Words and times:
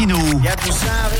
latino. 0.00 0.16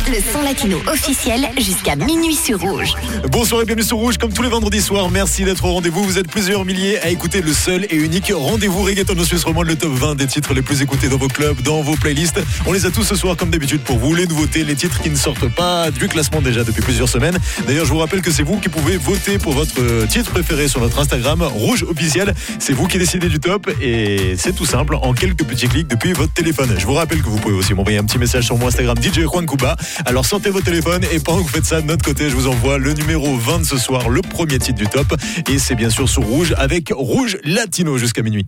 Le 0.08 0.32
son 0.32 0.40
latino 0.40 0.78
officiel 0.86 1.50
jusqu'à 1.58 1.96
minuit 1.96 2.34
sur 2.34 2.58
Rouge. 2.58 2.94
Bonsoir 3.30 3.60
et 3.60 3.64
bienvenue 3.66 3.84
sur 3.84 3.98
Rouge 3.98 4.16
comme 4.16 4.32
tous 4.32 4.42
les 4.42 4.48
vendredis 4.48 4.80
soirs. 4.80 5.10
Merci 5.10 5.44
d'être 5.44 5.66
au 5.66 5.74
rendez-vous. 5.74 6.02
Vous 6.02 6.16
êtes 6.16 6.30
plusieurs 6.30 6.64
milliers 6.64 6.98
à 7.00 7.10
écouter 7.10 7.42
le 7.42 7.52
seul 7.52 7.84
et 7.90 7.96
unique 7.96 8.32
rendez-vous 8.34 8.82
reggaeton 8.82 9.18
au 9.18 9.24
Suisse 9.24 9.44
romande, 9.44 9.66
le 9.66 9.76
top 9.76 9.92
20 9.92 10.14
des 10.14 10.26
titres 10.26 10.54
les 10.54 10.62
plus 10.62 10.80
écoutés 10.80 11.08
dans 11.08 11.18
vos 11.18 11.28
clubs, 11.28 11.60
dans 11.60 11.82
vos 11.82 11.94
playlists. 11.94 12.40
On 12.64 12.72
les 12.72 12.86
a 12.86 12.90
tous 12.90 13.04
ce 13.04 13.16
soir 13.16 13.36
comme 13.36 13.50
d'habitude 13.50 13.82
pour 13.82 13.98
vous. 13.98 14.14
Les 14.14 14.26
nouveautés, 14.26 14.64
les 14.64 14.76
titres 14.76 15.02
qui 15.02 15.10
ne 15.10 15.16
sortent 15.16 15.48
pas 15.48 15.90
du 15.90 16.08
classement 16.08 16.40
déjà 16.40 16.64
depuis 16.64 16.80
plusieurs 16.80 17.08
semaines. 17.08 17.36
D'ailleurs, 17.66 17.84
je 17.84 17.90
vous 17.90 17.98
rappelle 17.98 18.22
que 18.22 18.30
c'est 18.30 18.44
vous 18.44 18.58
qui 18.60 18.70
pouvez 18.70 18.96
voter 18.96 19.36
pour 19.36 19.52
votre 19.52 20.06
titre 20.06 20.30
préféré 20.30 20.68
sur 20.68 20.80
notre 20.80 20.98
Instagram 20.98 21.42
Rouge 21.42 21.82
officiel. 21.82 22.34
C'est 22.58 22.72
vous 22.72 22.86
qui 22.86 22.96
décidez 22.96 23.28
du 23.28 23.40
top 23.40 23.70
et 23.82 24.36
c'est 24.38 24.54
tout 24.54 24.66
simple 24.66 24.94
en 24.94 25.12
quelques 25.12 25.44
petits 25.44 25.68
clics 25.68 25.88
depuis 25.88 26.14
votre 26.14 26.32
téléphone. 26.32 26.74
Je 26.78 26.86
vous 26.86 26.94
rappelle 26.94 27.20
que 27.20 27.28
vous 27.28 27.38
pouvez 27.38 27.54
aussi 27.54 27.74
m'envoyer 27.74 27.98
un 27.98 28.04
petit 28.04 28.18
message 28.18 28.46
sur 28.46 28.56
mon 28.56 28.69
Instagram 28.70 28.96
DJ 29.02 29.24
Juan 29.24 29.46
Cuba. 29.46 29.74
Alors 30.06 30.24
sortez 30.24 30.48
vos 30.50 30.60
téléphones 30.60 31.02
et 31.10 31.18
pendant 31.18 31.38
que 31.38 31.42
vous 31.42 31.48
faites 31.48 31.64
ça 31.64 31.80
de 31.80 31.86
notre 31.86 32.04
côté, 32.04 32.30
je 32.30 32.36
vous 32.36 32.46
envoie 32.46 32.78
le 32.78 32.92
numéro 32.92 33.36
20 33.36 33.58
de 33.58 33.64
ce 33.64 33.76
soir, 33.76 34.08
le 34.08 34.22
premier 34.22 34.60
titre 34.60 34.78
du 34.78 34.86
top. 34.86 35.12
Et 35.48 35.58
c'est 35.58 35.74
bien 35.74 35.90
sûr 35.90 36.08
sur 36.08 36.22
Rouge 36.22 36.54
avec 36.56 36.92
Rouge 36.94 37.38
Latino 37.42 37.98
jusqu'à 37.98 38.22
minuit. 38.22 38.46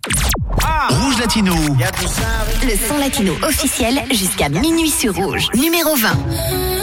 Rouge 0.89 1.19
latino. 1.19 1.53
Le 1.53 2.87
son 2.87 2.97
latino 2.97 3.33
officiel 3.43 4.01
jusqu'à 4.11 4.47
minuit 4.47 4.89
sur 4.89 5.13
Rouge. 5.13 5.49
Numéro 5.55 5.93
20. 5.93 6.82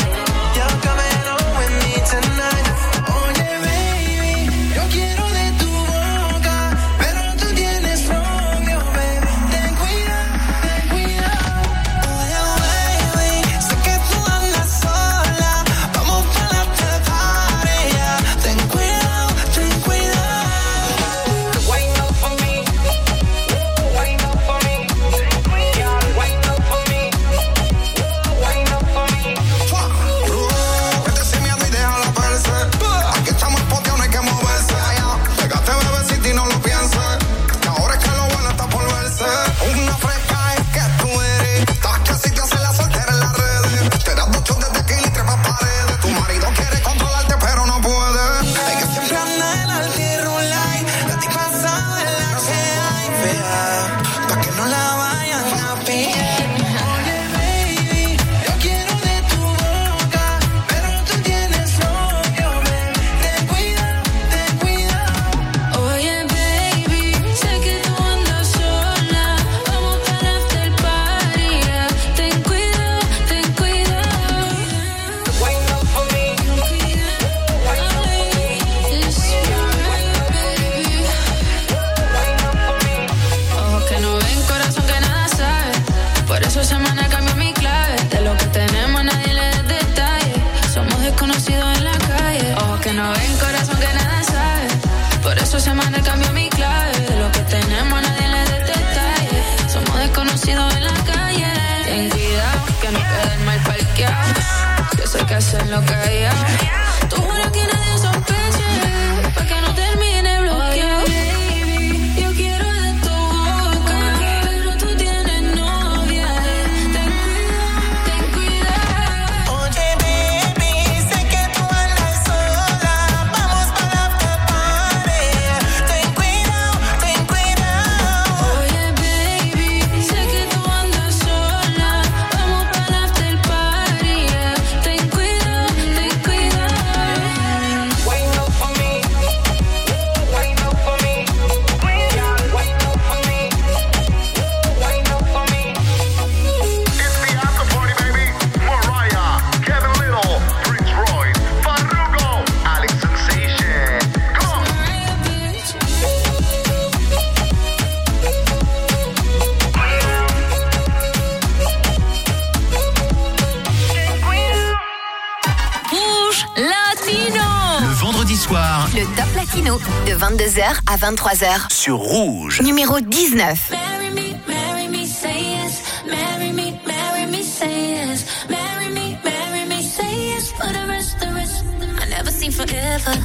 vendredi 168.21 168.37
soir 168.37 168.87
Le 168.93 169.03
top 169.15 169.35
latino 169.35 169.79
de 170.05 170.13
22h 170.13 170.61
à 170.85 170.95
23h. 170.95 171.73
sur 171.73 171.97
Rouge. 171.97 172.61
Numéro 172.61 172.99
19. 172.99 173.71
Marry 173.71 174.09
me, 174.11 174.37
marry 174.47 174.87
me, 174.89 175.07
say 175.07 175.41
yes. 175.41 175.81
Marry 176.05 176.51
me, 176.53 176.79
marry 176.85 177.25
me, 177.25 177.41
say 177.41 177.95
yes. 177.95 178.25
Marry 178.47 178.89
me, 178.93 179.17
marry 179.23 179.65
me, 179.67 179.81
say 179.81 180.03
yes. 180.35 180.51
For 180.51 180.67
the 180.67 180.87
rest, 180.87 181.19
the 181.19 181.33
rest. 181.33 181.63
I 181.99 182.09
never 182.09 182.29
seen 182.29 182.51
forever. 182.51 183.17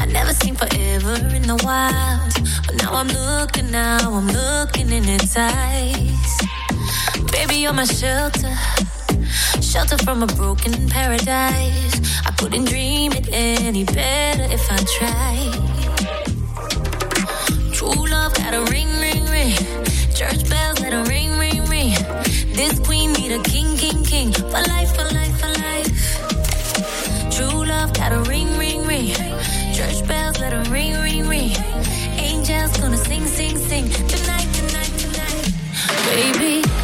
I 0.00 0.06
never 0.06 0.32
seen 0.32 0.54
forever 0.54 1.16
in 1.36 1.42
the 1.42 1.60
wild. 1.62 2.32
But 2.66 2.82
now 2.82 2.94
I'm 2.94 3.08
looking, 3.08 3.70
now 3.70 4.14
I'm 4.14 4.28
looking 4.28 4.88
in 4.92 5.04
its 5.10 5.36
eyes. 5.36 6.38
Baby, 7.30 7.56
you're 7.56 7.74
my 7.74 7.84
shelter. 7.84 8.56
Shelter 9.60 9.98
from 9.98 10.22
a 10.22 10.26
broken 10.26 10.88
paradise. 10.88 12.00
couldn't 12.36 12.66
dream 12.66 13.12
it 13.12 13.28
any 13.32 13.84
better 13.84 14.44
if 14.44 14.64
I 14.70 14.78
tried. 14.98 15.52
True 17.72 18.06
love 18.06 18.34
got 18.34 18.54
a 18.54 18.62
ring, 18.70 18.88
ring, 18.98 19.24
ring. 19.26 19.56
Church 20.14 20.48
bells 20.48 20.78
got 20.80 20.92
a 20.92 21.02
ring, 21.08 21.38
ring, 21.38 21.64
ring. 21.66 21.94
This 22.52 22.78
queen 22.80 23.12
need 23.12 23.32
a 23.32 23.42
king, 23.42 23.76
king, 23.76 24.04
king. 24.04 24.32
For 24.32 24.62
life, 24.74 24.94
for 24.96 25.04
life, 25.04 25.40
for 25.40 25.52
life. 25.66 25.90
True 27.34 27.64
love 27.64 27.92
got 27.94 28.12
a 28.12 28.20
ring, 28.30 28.56
ring, 28.58 28.86
ring. 28.86 29.14
Church 29.74 30.06
bells 30.06 30.38
got 30.38 30.52
a 30.52 30.70
ring, 30.70 30.94
ring, 31.02 31.28
ring. 31.28 31.52
Angels 32.16 32.76
gonna 32.78 32.96
sing, 32.96 33.26
sing, 33.26 33.56
sing. 33.58 33.88
Tonight, 33.90 34.48
tonight, 34.54 34.92
tonight. 34.98 35.52
Baby. 36.06 36.83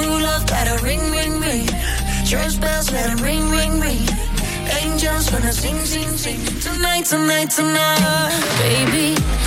True 0.00 0.18
love, 0.18 0.46
better 0.46 0.82
ring, 0.82 1.10
ring, 1.10 1.40
ring. 1.40 1.66
Church 2.24 2.58
bells, 2.58 2.90
'em 2.90 3.18
ring, 3.18 3.50
ring, 3.50 3.78
ring. 3.80 4.08
Angels 4.80 5.30
wanna 5.30 5.52
sing, 5.52 5.84
sing, 5.84 6.16
sing. 6.16 6.40
Tonight, 6.60 7.04
tonight, 7.04 7.50
tonight. 7.50 8.32
Baby. 8.60 9.39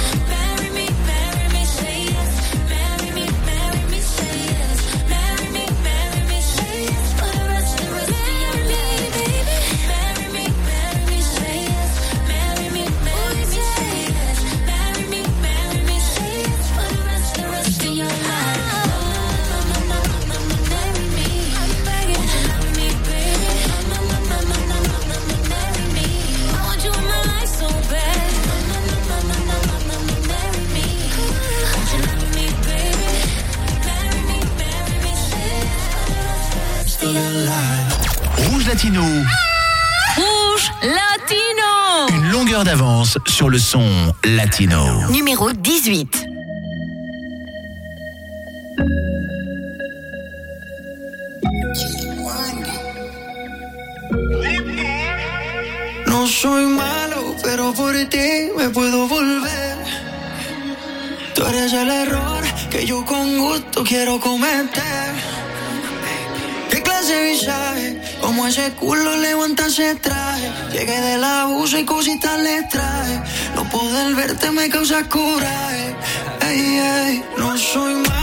Le 43.53 43.59
son 43.59 44.15
latino. 44.23 45.07
Numéro 45.11 45.53
18. 45.53 46.07
No 56.07 56.27
soy 56.27 56.65
malo, 56.65 57.35
pero 57.43 57.73
por 57.73 57.93
ti 58.09 58.49
me 58.57 58.69
puedo 58.69 59.07
volver. 59.07 59.77
Tú 61.35 61.45
eres 61.45 61.73
el 61.73 61.89
error 61.89 62.43
que 62.71 62.87
yo 62.87 63.05
con 63.05 63.37
gusto 63.37 63.83
quiero 63.83 64.19
cometer. 64.19 65.13
¿Qué 66.71 66.81
clase 66.81 67.13
de 67.13 67.31
visaje? 67.31 67.92
Como 68.35 68.47
ese 68.47 68.71
culo 68.71 69.15
levanta 69.17 69.67
ese 69.67 69.93
traje. 69.93 70.51
Llegué 70.71 70.99
del 71.01 71.23
abuso 71.23 71.77
y 71.77 71.85
cositas 71.85 72.39
le 72.39 72.63
traje. 72.63 73.21
No 73.55 73.63
poder 73.69 74.15
verte 74.15 74.49
me 74.49 74.67
causa 74.69 75.07
coraje. 75.07 75.95
Ey, 76.41 76.79
ey, 76.79 77.23
no 77.37 77.55
soy 77.55 77.93
malo, 77.93 78.22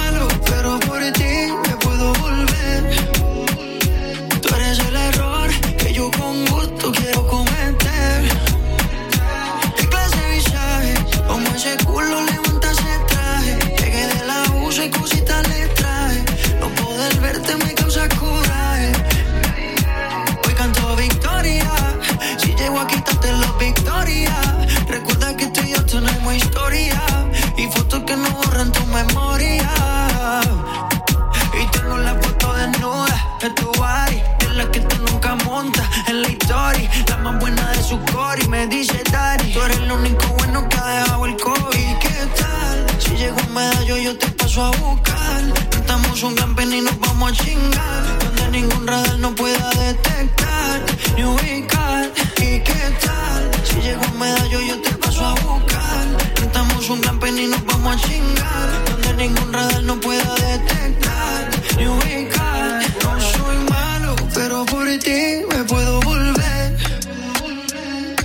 donde 47.32 48.48
ningún 48.50 48.88
radar 48.88 49.16
no 49.20 49.32
pueda 49.36 49.70
detectar 49.70 50.82
ni 51.16 51.24
ubicar. 51.24 52.10
¿Y 52.38 52.58
qué 52.58 52.82
tal? 53.04 53.50
Si 53.62 53.80
llego 53.80 54.02
un 54.12 54.18
medallo 54.18 54.60
yo 54.60 54.80
te 54.82 54.90
paso 54.96 55.24
a 55.24 55.34
buscar, 55.34 56.06
Cantamos 56.34 56.90
un 56.90 57.00
pen 57.20 57.38
y 57.38 57.46
nos 57.46 57.64
vamos 57.66 57.94
a 57.94 58.00
chingar, 58.00 58.68
donde 58.84 59.14
ningún 59.14 59.52
radar 59.52 59.82
no 59.84 60.00
pueda 60.00 60.34
detectar 60.34 61.50
ni 61.78 61.86
ubicar. 61.86 62.82
No 63.04 63.20
soy 63.20 63.58
malo, 63.70 64.16
pero 64.34 64.66
por 64.66 64.88
ti 64.98 65.42
me 65.48 65.62
puedo 65.64 66.00
volver. 66.00 66.76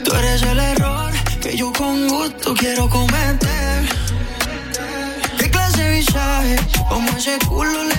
Tú 0.03 0.15
eres 0.15 0.41
el 0.41 0.59
error 0.59 1.11
que 1.43 1.55
yo 1.55 1.71
con 1.73 2.07
gusto 2.07 2.55
quiero 2.55 2.89
cometer. 2.89 3.87
¿Qué 5.37 5.51
clase 5.51 5.83
de 5.83 5.91
visaje? 5.91 6.55
Como 6.89 7.07
ese 7.11 7.37
culo 7.47 7.71
levanta 7.83 7.94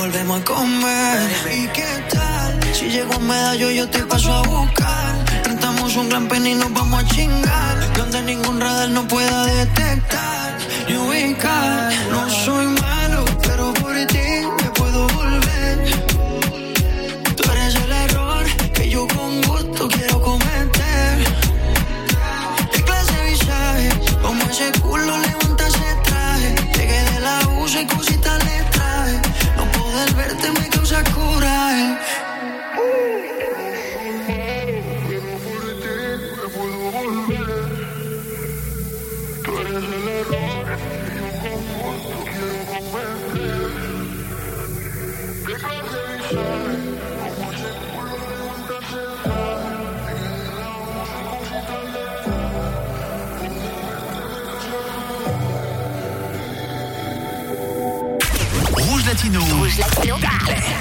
volvemos 0.00 0.40
a 0.40 0.44
comer. 0.44 1.20
¿Y 1.52 1.66
qué 1.68 1.92
tal? 2.10 2.58
Si 2.72 2.86
llego 2.88 3.12
a 3.14 3.18
medallo, 3.18 3.70
yo 3.70 3.88
te 3.88 4.00
paso 4.04 4.32
a 4.32 4.42
buscar. 4.42 5.12
Rentamos 5.44 5.94
un 5.96 6.08
gran 6.08 6.26
pen 6.26 6.46
y 6.46 6.54
nos 6.54 6.72
vamos 6.72 7.04
a 7.04 7.06
chingar. 7.08 7.92
Donde 7.98 8.22
ningún 8.22 8.60
radar 8.60 8.88
no 8.88 9.06
pueda 9.06 9.44
detectar 9.44 10.40
ubicar. 10.96 11.92
No 12.10 12.29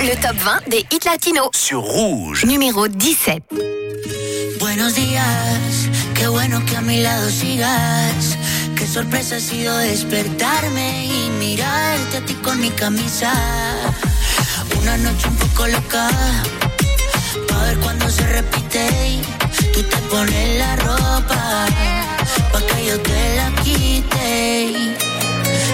Le 0.01 0.15
top 0.15 0.35
20 0.37 0.69
des 0.69 0.85
hits 0.91 1.05
latinos. 1.05 1.49
sur 1.53 1.81
Rouge. 1.81 2.45
Numéro 2.45 2.87
17. 2.87 3.43
Buenos 4.59 4.95
días, 4.95 5.89
qué 6.15 6.27
bueno 6.27 6.63
que 6.65 6.77
a 6.77 6.81
mi 6.81 7.01
lado 7.01 7.29
sigas. 7.29 8.37
Qué 8.75 8.87
sorpresa 8.87 9.35
ha 9.35 9.39
sido 9.39 9.75
despertarme 9.77 11.05
y 11.05 11.29
mirarte 11.31 12.17
a 12.17 12.25
ti 12.25 12.33
con 12.35 12.59
mi 12.61 12.69
camisa. 12.69 13.33
Una 14.81 14.97
noche 14.97 15.27
un 15.27 15.35
poco 15.35 15.67
loca, 15.67 16.09
pa' 17.49 17.63
ver 17.65 17.77
cuando 17.79 18.09
se 18.09 18.25
repite. 18.27 18.87
y 19.09 19.21
Tú 19.73 19.83
te 19.83 19.97
pones 20.09 20.57
la 20.57 20.75
ropa, 20.77 21.65
pa' 22.53 22.61
que 22.61 22.85
yo 22.85 22.99
te 23.01 23.35
la 23.35 23.51
quite. 23.63 24.95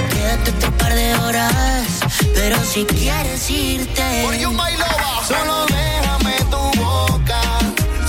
Quédate 0.10 0.52
otro 0.52 0.72
par 0.78 0.96
de 0.96 1.14
horas, 1.16 1.95
pero 2.34 2.58
si 2.64 2.86
quieres 2.86 3.50
irte. 3.50 4.22
Por 4.24 4.36
you, 4.36 4.52
my 4.52 4.72
lover. 4.78 5.26
Solo 5.28 5.66
déjame 5.68 6.36
tu 6.52 6.82
boca, 6.82 7.42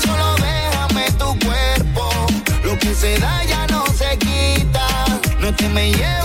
solo 0.05 0.35
déjame 0.37 1.11
tu 1.13 1.39
cuerpo. 1.47 2.09
Lo 2.65 2.79
que 2.79 2.95
se 2.95 3.19
da 3.19 3.45
ya 3.45 3.67
no 3.69 3.85
se 3.87 4.17
quita. 4.19 4.87
No 5.41 5.55
te 5.55 5.69
me 5.69 5.93
lleves 5.93 6.16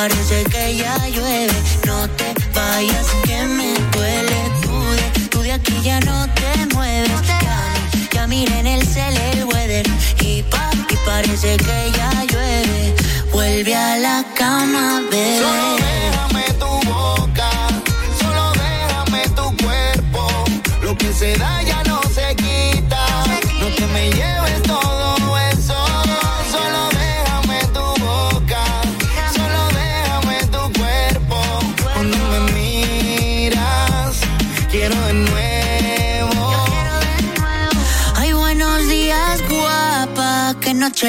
parece 0.00 0.44
que 0.44 0.76
ya 0.76 0.89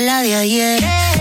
La 0.06 0.24
de 0.24 0.36
ayer. 0.36 0.80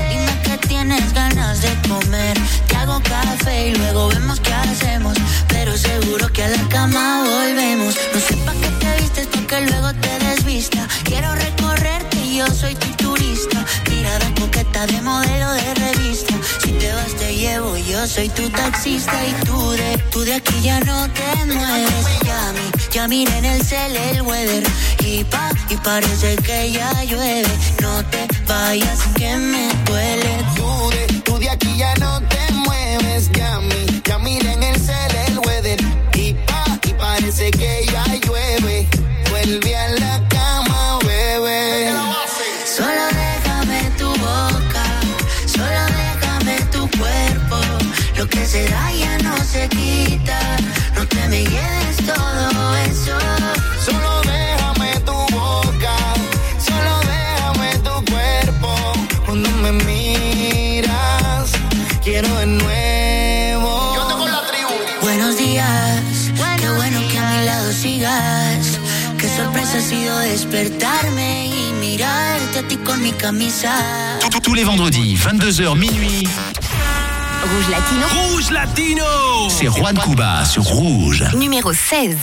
Dime 0.09 0.41
que 0.43 0.57
tienes 0.67 1.13
ganas 1.13 1.61
de 1.61 1.69
comer. 1.87 2.35
Te 2.67 2.77
hago 2.77 2.99
café 3.03 3.69
y 3.69 3.75
luego 3.75 4.09
vemos 4.09 4.41
qué 4.41 4.55
hacemos. 4.55 5.19
Pero 5.49 5.77
seguro 5.77 6.33
que 6.33 6.45
a 6.45 6.49
la 6.49 6.69
cama 6.69 7.25
volvemos. 7.25 7.95
No 8.15 8.21
sé 8.21 8.37
pa' 8.37 8.53
qué 8.53 8.69
te 8.81 9.03
vistes, 9.03 9.27
pa' 9.27 9.47
que 9.47 9.61
luego 9.67 9.93
te 10.01 10.19
desvista. 10.25 10.89
Quiero 11.05 11.35
recorrerte 11.35 12.17
y 12.25 12.39
yo 12.39 12.47
soy 12.47 12.75
tu 12.75 12.89
turista. 13.05 13.63
Mirada 13.91 14.27
coqueta 14.41 14.87
de 14.87 15.03
modelo 15.03 15.53
de 15.53 15.75
revista. 15.75 16.35
Si 16.63 16.73
te 16.73 16.91
vas, 16.95 17.15
te 17.19 17.35
llevo, 17.35 17.77
yo 17.77 18.07
soy 18.07 18.31
tu 18.31 18.49
taxista. 18.49 19.13
Y 19.27 19.45
tú 19.45 19.73
de, 19.73 19.99
tú 20.11 20.21
de 20.21 20.35
aquí 20.35 20.55
ya 20.63 20.81
no 20.81 21.07
te 21.11 21.45
mueves. 21.45 22.07
Ya, 22.25 22.53
ya 22.93 23.07
miré 23.07 23.39
en 23.39 23.45
el 23.45 23.63
cel 23.63 23.97
el 23.97 24.23
weather. 24.23 24.63
Y 25.05 25.25
pa, 25.25 25.51
y 25.69 25.77
parece 25.77 26.37
que 26.37 26.73
ya 26.73 27.05
llueve. 27.05 27.49
No 27.81 28.05
te 28.07 28.27
vayas, 28.47 29.01
que 29.17 29.37
me 29.37 29.69
duele. 29.85 30.45
Tú 30.57 30.91
de, 30.91 31.21
tú 31.21 31.39
de 31.39 31.51
aquí 31.51 31.77
ya 31.77 31.95
no 31.97 32.21
te 32.23 32.53
mueves, 32.53 33.31
ya 33.33 33.61
mi, 33.61 34.03
ya 34.05 34.19
miré 34.19 34.53
en 34.53 34.63
el 34.63 34.81
cel 34.81 35.15
el 35.29 35.39
weather. 35.39 35.81
Y 36.15 36.35
pa, 36.35 36.65
y 36.85 36.93
parece 36.95 37.51
que 37.51 37.87
ya 37.93 38.05
llueve. 38.27 38.89
Vuelve 39.31 39.77
a 39.77 39.90
despertarme 70.65 71.47
y 71.47 71.73
mirarte 71.73 72.59
a 72.59 72.63
ti 72.69 72.77
con 72.77 73.03
mi 73.03 73.13
camisa. 73.13 73.73
Tous- 74.31 74.41
Tous 74.41 74.55
les 74.55 74.65
vendredis, 74.65 75.17
22h 75.17 75.75
minuit, 75.77 76.29
Rouge 77.43 77.69
Latino, 77.71 78.07
Rouge 78.29 78.51
Latino 78.51 79.05
C'est 79.49 79.69
Juan 79.69 79.97
Cuba 79.99 80.45
sur 80.45 80.63
Rouge. 80.65 81.25
numéro 81.35 81.73
16. 81.73 82.17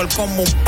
El 0.00 0.08
combo, 0.08 0.42
un 0.42 0.64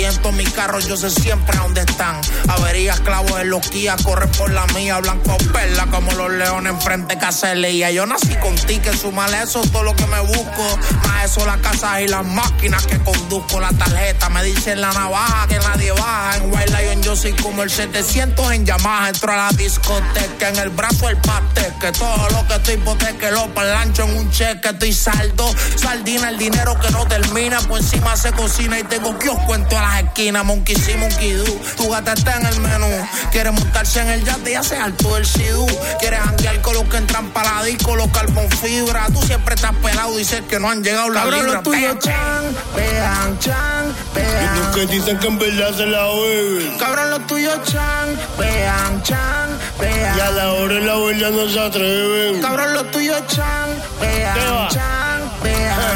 Y 0.00 0.04
en 0.04 0.16
todos 0.18 0.34
mis 0.34 0.48
carros, 0.50 0.86
yo 0.86 0.96
sé 0.96 1.10
siempre 1.10 1.58
a 1.58 1.62
dónde 1.62 1.80
están. 1.80 2.20
Averías, 2.48 3.00
clavos 3.00 3.40
en 3.40 3.50
los 3.50 3.68
Kia, 3.68 3.96
corre 4.02 4.28
por 4.28 4.50
la 4.50 4.64
mía, 4.68 4.98
blanco 4.98 5.36
perla 5.52 5.86
como 5.90 6.12
los 6.12 6.30
leones 6.30 6.72
enfrente 6.72 7.18
Caselía. 7.18 7.90
Yo 7.90 8.06
nací 8.06 8.34
con 8.36 8.54
ticket, 8.54 8.94
sumale 8.94 9.42
eso 9.42 9.60
todo 9.72 9.82
lo 9.82 9.94
que 9.94 10.06
me 10.06 10.20
busco. 10.20 10.78
Más 11.06 11.24
eso, 11.24 11.44
las 11.44 11.58
casas 11.58 12.00
y 12.02 12.08
las 12.08 12.24
máquinas 12.24 12.86
que 12.86 12.98
conduzco. 13.00 13.60
La 13.60 13.70
tarjeta 13.70 14.28
me 14.28 14.44
dice 14.44 14.72
en 14.72 14.80
la 14.80 14.92
navaja 14.92 15.46
que 15.48 15.58
nadie 15.58 15.92
baja. 15.92 16.36
En 16.36 16.52
White 16.54 16.72
Lion 16.78 17.02
yo 17.02 17.16
soy 17.16 17.32
como 17.32 17.62
el 17.62 17.70
700 17.70 18.52
en 18.52 18.64
Yamaha. 18.64 19.08
Entro 19.08 19.32
a 19.32 19.36
la 19.36 19.50
discoteca, 19.50 20.48
en 20.48 20.56
el 20.56 20.70
brazo 20.70 21.08
el 21.08 21.16
pastel. 21.18 21.74
Que 21.80 21.92
todo 21.92 22.28
lo 22.30 22.46
que 22.46 22.54
estoy 22.54 22.74
hipoteque 22.74 23.30
lo 23.32 23.48
lancho 23.54 24.04
en 24.04 24.16
un 24.16 24.30
cheque. 24.30 24.68
Estoy 24.68 24.92
saldo, 24.92 25.52
sardina, 25.76 26.28
el 26.28 26.38
dinero 26.38 26.78
que 26.80 26.90
no 26.90 27.06
termina. 27.06 27.60
Por 27.60 27.80
encima 27.80 28.16
se 28.16 28.32
cocina 28.32 28.78
y 28.78 28.84
tengo 29.02 29.18
kiosco 29.18 29.54
en 29.54 29.66
todas 29.68 29.84
las 29.84 30.02
esquinas. 30.04 30.44
Monkey 30.44 30.76
sí, 30.76 30.94
monkey 30.96 31.32
do. 31.32 31.44
Tu 31.76 31.88
gata 31.88 32.12
está 32.12 32.36
en 32.36 32.46
el 32.46 32.60
menú. 32.60 32.86
Quiere 33.30 33.50
montarse 33.50 34.00
en 34.00 34.08
el 34.08 34.24
yate 34.24 34.52
y 34.52 34.54
hace 34.54 34.76
alto 34.76 35.16
el 35.16 35.26
sidú. 35.26 35.66
Quiere 35.98 36.16
janguear 36.16 36.60
con 36.60 36.74
los 36.74 36.84
que 36.84 36.96
entran 36.98 37.28
para 37.30 37.54
la 37.56 37.64
disco, 37.64 37.96
los 37.96 38.08
carbón 38.08 38.48
fibra. 38.50 39.06
Tú 39.12 39.22
siempre 39.22 39.54
estás 39.54 39.74
pelado, 39.76 40.16
dices 40.16 40.42
que 40.48 40.58
no 40.60 40.70
han 40.70 40.82
llegado 40.82 41.10
las 41.10 41.22
Cabrón, 41.24 41.40
libras. 41.46 41.54
lo 41.64 41.70
tuyo, 41.70 41.94
chan, 41.98 42.56
pegan, 42.74 43.38
chan, 43.38 43.94
pegan. 44.14 44.58
Los 44.58 44.76
que 44.76 44.86
dicen 44.86 45.18
que 45.18 45.26
en 45.28 45.38
verdad 45.38 45.74
se 45.76 45.86
la 45.86 46.04
beben. 46.06 46.78
Cabrón, 46.78 47.10
los 47.10 47.26
tuyos 47.26 47.58
chan, 47.64 48.18
pegan, 48.38 49.02
chan, 49.02 49.58
pegan. 49.78 50.16
Y 50.16 50.20
a 50.20 50.30
la 50.30 50.52
hora 50.52 50.74
de 50.74 50.80
la 50.80 50.96
verdad 50.96 51.30
no 51.30 51.48
se 51.48 51.60
atreven. 51.60 52.40
Cabrón, 52.42 52.74
los 52.74 52.90
tuyos 52.90 53.22
chan, 53.28 53.68
¿Qué 54.00 54.06
pegan, 54.06 54.36
va? 54.54 54.68
chan. 54.68 55.09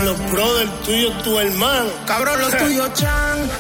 Los 0.05 0.31
brothers 0.31 0.71
tuyos, 0.85 1.23
tu 1.23 1.39
hermano. 1.39 1.91
Cabrón, 2.07 2.41
los 2.41 2.57
tuyos 2.57 2.93
chan, 2.95 3.51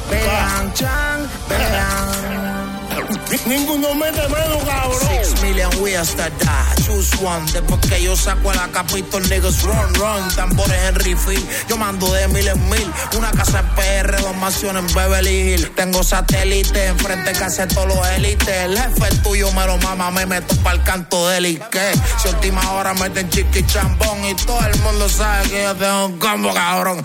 Ninguno 3.46 3.94
mete 3.94 4.28
mano, 4.28 4.58
cabrón. 4.64 5.00
Six 5.00 5.42
million 5.42 5.70
ways 5.82 6.14
to 6.14 6.30
die, 6.38 6.74
choose 6.84 7.10
one. 7.22 7.44
Después 7.52 7.80
que 7.88 8.02
yo 8.02 8.16
saco 8.16 8.50
a 8.50 8.54
la 8.54 8.68
capito, 8.68 9.18
niggas 9.20 9.62
run, 9.62 9.94
run. 9.94 10.28
Tambores 10.36 10.80
en 10.88 10.94
refill, 10.94 11.44
yo 11.68 11.76
mando 11.76 12.12
de 12.12 12.28
mil 12.28 12.46
en 12.46 12.68
mil. 12.68 12.92
Una 13.16 13.30
casa 13.32 13.60
en 13.60 13.66
PR, 13.74 14.22
dos 14.22 14.36
mansiones 14.36 14.84
en 14.84 14.94
Beverly 14.94 15.54
Hills. 15.54 15.74
Tengo 15.74 16.02
satélite, 16.02 16.86
enfrente 16.86 17.32
casi 17.32 17.66
todos 17.74 17.88
los 17.88 18.08
élites. 18.08 18.48
El 18.48 18.78
jefe 18.78 19.08
es 19.08 19.22
tuyo 19.22 19.50
me 19.52 19.66
lo 19.66 19.78
mama, 19.78 20.10
me 20.10 20.26
meto 20.26 20.54
pa'l 20.62 20.82
canto 20.84 21.28
del 21.28 21.46
Ike. 21.46 21.92
Si 22.22 22.28
a 22.28 22.30
última 22.30 22.72
hora 22.72 22.94
meten 22.94 23.28
chiqui 23.30 23.64
chambón 23.66 24.24
y 24.24 24.34
todo 24.34 24.60
el 24.66 24.78
mundo 24.80 25.08
sabe 25.08 25.48
que 25.48 25.62
yo 25.62 25.74
tengo 25.74 26.06
un 26.06 26.18
combo, 26.18 26.54
cabrón. 26.54 27.02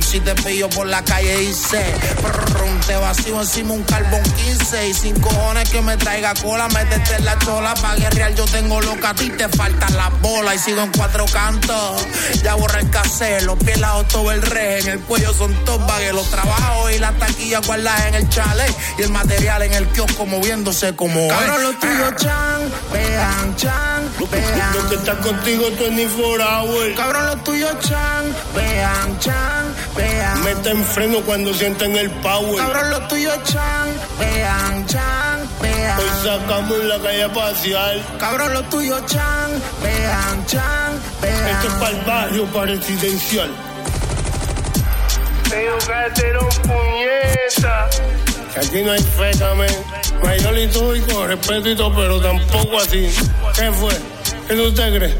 Si 0.00 0.20
te 0.20 0.34
pillo 0.36 0.68
por 0.70 0.86
la 0.86 1.02
calle 1.04 1.36
dice, 1.38 1.84
te 2.86 2.96
vacío 2.96 3.40
encima 3.40 3.74
un 3.74 3.82
carbón 3.84 4.22
15 4.22 4.88
y 4.88 4.90
Y 4.90 4.94
sin 4.94 5.18
cojones 5.34 5.68
que 5.70 5.82
me 5.82 5.96
traiga 5.96 6.34
cola, 6.34 6.68
métete 6.68 7.16
en 7.16 7.24
la 7.24 7.38
chola. 7.38 7.74
Pa' 7.74 7.94
guerrear 7.96 8.34
yo 8.34 8.44
tengo 8.46 8.80
loca, 8.80 9.10
a 9.10 9.14
ti 9.14 9.30
te 9.30 9.48
faltan 9.48 9.96
las 9.96 10.20
bolas. 10.20 10.54
Y 10.54 10.58
sigo 10.58 10.82
en 10.82 10.90
cuatro 10.92 11.24
cantos. 11.26 12.06
Ya 12.42 12.54
borré 12.54 12.80
el 12.80 12.90
cassette, 12.90 13.42
los 13.42 13.58
pies 13.58 13.78
lados 13.78 14.08
todo 14.08 14.30
el 14.32 14.42
re. 14.42 14.80
En 14.80 14.88
el 14.88 15.00
cuello 15.00 15.32
son 15.32 15.52
dos 15.64 15.80
que 15.98 16.12
los 16.12 16.28
trabajos 16.30 16.92
y 16.92 16.98
las 16.98 17.16
taquillas 17.18 17.66
guardadas 17.66 18.06
en 18.06 18.14
el 18.14 18.28
chalet. 18.28 18.74
Y 18.98 19.02
el 19.02 19.10
material 19.10 19.62
en 19.62 19.72
el 19.74 19.86
kiosco 19.88 20.26
moviéndose 20.26 20.94
como. 20.94 21.28
Cabrón, 21.28 21.62
lo 21.62 21.72
tuyo, 21.74 22.10
chan, 22.16 22.72
vean, 22.92 23.56
chan, 23.56 24.08
vean. 24.30 24.72
Lo 24.74 24.88
que 24.88 24.94
está 24.96 25.16
contigo 25.18 25.64
24 25.78 26.44
hours. 26.44 26.96
Cabrón, 26.96 27.26
lo 27.26 27.36
tuyo, 27.38 27.68
chan, 27.80 28.36
vean, 28.54 29.18
chan, 29.18 29.74
vean. 29.96 30.44
Mete 30.44 30.70
en 30.70 30.84
freno 30.84 31.20
cuando 31.20 31.54
sienten 31.54 31.96
el 31.96 32.10
power. 32.10 32.56
Cabrón, 32.56 32.90
lo 32.90 33.08
tuyo, 33.08 33.30
chan, 33.44 33.94
vean, 34.18 34.86
chan, 34.86 35.23
vean. 35.60 35.98
Hoy 35.98 36.06
sacamos 36.22 36.84
la 36.84 36.98
calle 36.98 37.22
espacial. 37.22 38.04
Cabrón, 38.18 38.54
lo 38.54 38.62
tuyo, 38.64 39.00
chan, 39.06 39.62
vean, 39.82 40.46
chan, 40.46 41.00
vean. 41.20 41.48
Esto 41.48 41.68
es 41.68 41.74
para 41.74 41.90
el 41.90 42.04
barrio, 42.04 42.46
para 42.46 42.66
residencial. 42.66 43.50
Tengo 45.48 45.78
que 45.78 46.38
un 46.38 46.48
puñeta. 46.62 47.88
Aquí 48.56 48.82
no 48.82 48.92
hay 48.92 49.02
feca, 49.02 49.54
men. 49.54 49.84
Mayor 50.22 50.58
y 50.58 50.68
todo 50.68 50.96
y 50.96 51.00
con 51.00 51.28
respeto 51.28 51.68
y 51.68 51.76
todo, 51.76 51.94
pero 51.94 52.20
tampoco 52.20 52.78
así. 52.78 53.14
¿Qué 53.54 53.70
fue? 53.72 53.94
¿Qué 54.48 54.54
tú 54.54 54.72
te 54.74 54.96
crees? 54.96 55.14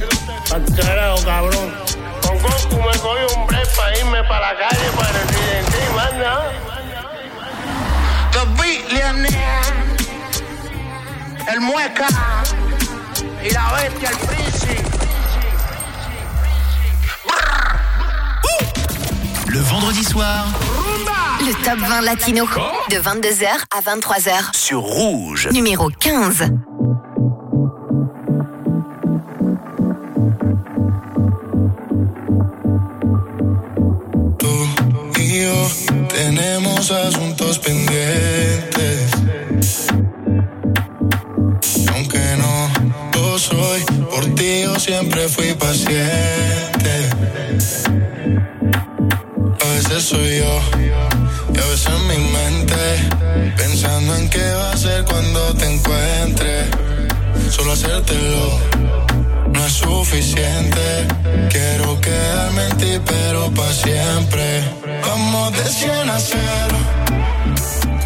Al 0.52 0.64
carajo, 0.76 1.24
cabrón. 1.24 1.74
Con 2.22 2.38
Goku 2.38 2.76
me 2.76 2.98
cogí 2.98 3.34
un 3.36 3.46
break 3.46 3.76
para 3.76 3.98
irme 3.98 4.24
para 4.24 4.52
la 4.52 4.58
calle 4.58 4.90
para 4.96 5.12
residencial, 5.12 5.94
manda. 5.94 6.52
The 8.32 8.40
Billionaire, 8.60 9.93
el 11.52 11.60
Mueca 11.60 12.06
y 13.44 13.50
la 13.50 13.72
bestia, 13.72 14.10
el 14.10 14.16
príncipe. 14.16 14.84
Le 19.48 19.60
vendredi 19.60 20.04
soir, 20.04 20.46
Le 21.44 21.52
top 21.62 21.78
20 21.78 22.00
latino. 22.02 22.46
De 22.88 22.96
22h 22.96 23.46
à 23.70 23.80
23h. 23.80 24.56
sur 24.56 24.80
Rouge. 24.80 25.48
Numéro 25.52 25.88
15. 25.90 26.50
Tú 34.38 35.20
y 35.20 35.42
yo 35.42 35.70
tenemos 36.08 36.90
asuntos 36.90 37.58
pendientes. 37.58 39.13
Soy, 43.44 43.82
por 44.10 44.24
ti 44.34 44.62
yo 44.62 44.78
siempre 44.80 45.28
fui 45.28 45.52
paciente. 45.54 46.94
A 49.60 49.68
veces 49.74 50.02
soy 50.02 50.38
yo 50.38 50.54
y 51.52 51.58
a 51.58 51.66
veces 51.66 51.94
mi 52.08 52.18
mente 52.38 53.54
pensando 53.56 54.16
en 54.16 54.30
qué 54.30 54.50
va 54.54 54.72
a 54.72 54.76
ser 54.76 55.04
cuando 55.04 55.54
te 55.54 55.66
encuentre. 55.74 56.64
Solo 57.50 57.72
hacértelo 57.72 58.58
no 59.52 59.66
es 59.66 59.72
suficiente. 59.72 61.06
Quiero 61.50 62.00
quedarme 62.00 62.64
en 62.68 62.76
ti, 62.78 62.92
pero 63.04 63.50
para 63.50 63.72
siempre. 63.72 64.64
Vamos 65.06 65.52
de 65.52 65.64
100 65.64 66.08
a 66.08 66.18
0. 66.18 66.40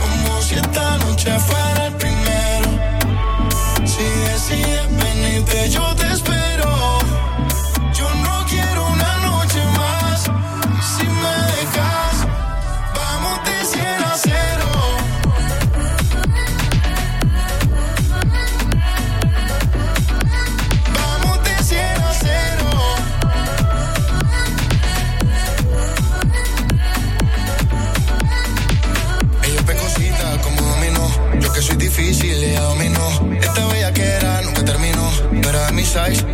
Como 0.01 0.43
si 0.43 0.55
esta 0.57 0.99
noche 0.99 1.31
fuera 1.39 1.87
el 1.87 1.95
primero. 1.95 2.69
Si 3.87 4.05
decides 4.31 4.98
venirte, 5.39 5.71
yo 5.71 5.95
te 5.95 6.13
espero. 6.13 6.38
No 35.99 36.28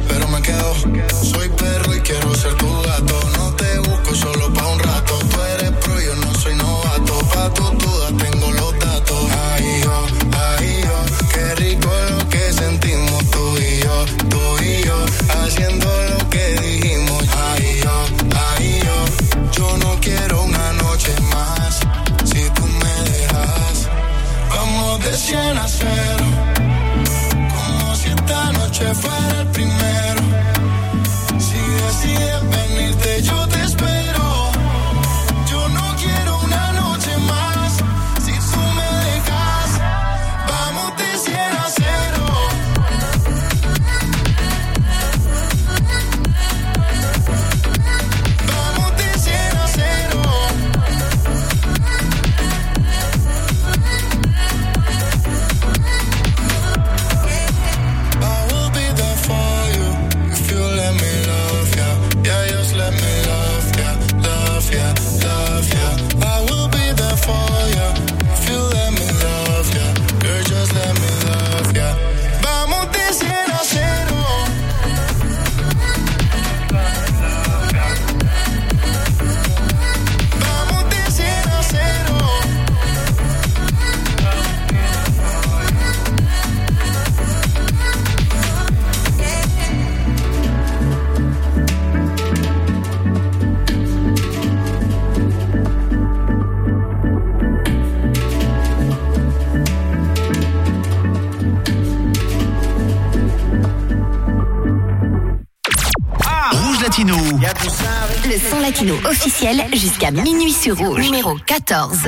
officiel 109.45 109.67
jusqu'à 109.73 110.11
minuit 110.11 110.53
sur 110.53 110.77
Rouge. 110.77 111.05
Numéro 111.05 111.37
14. 111.47 111.99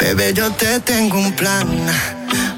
Bebé, 0.00 0.32
yo 0.34 0.50
te 0.50 0.80
tengo 0.80 1.18
un 1.18 1.32
plan. 1.32 1.66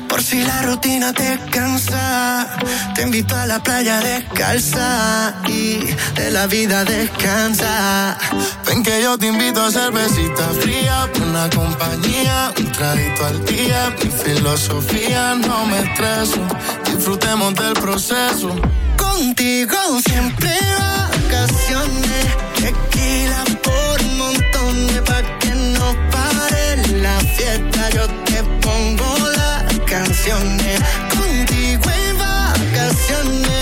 Por 0.08 0.22
si 0.22 0.42
la 0.42 0.62
rutina 0.62 1.12
te 1.12 1.38
cansa, 1.50 2.48
te 2.94 3.02
invito 3.02 3.34
a 3.36 3.46
la 3.46 3.60
playa 3.60 4.00
descalza 4.00 5.34
y 5.46 5.78
de 6.16 6.30
la 6.30 6.46
vida 6.46 6.84
descansa. 6.84 8.18
Ven 8.66 8.82
que 8.82 9.02
yo 9.02 9.16
te 9.16 9.26
invito 9.28 9.62
a 9.62 9.70
cervecita 9.70 10.48
fría, 10.60 11.08
una 11.22 11.48
compañía, 11.50 12.52
un 12.58 12.72
traguito 12.72 13.26
al 13.26 13.44
día. 13.44 13.94
Mi 14.02 14.10
filosofía 14.10 15.36
no 15.36 15.66
me 15.66 15.78
estreso, 15.80 16.40
disfrutemos 16.86 17.54
del 17.54 17.74
proceso. 17.74 18.54
Contigo 18.96 19.76
siempre 20.04 20.50
vacaciones. 21.30 22.26
Tequila 22.56 23.44
por 23.62 24.02
un 24.02 24.18
montón 24.18 25.04
pa' 25.04 25.22
que 25.38 25.54
no 25.54 25.94
pare 26.10 26.76
la 27.00 27.18
fiesta. 27.20 27.90
Yo 27.90 28.06
te 28.24 28.42
pongo 28.60 29.16
las 29.36 29.78
canciones. 29.86 30.80
Contigo 31.14 31.90
en 31.90 32.18
vacaciones. 32.18 33.59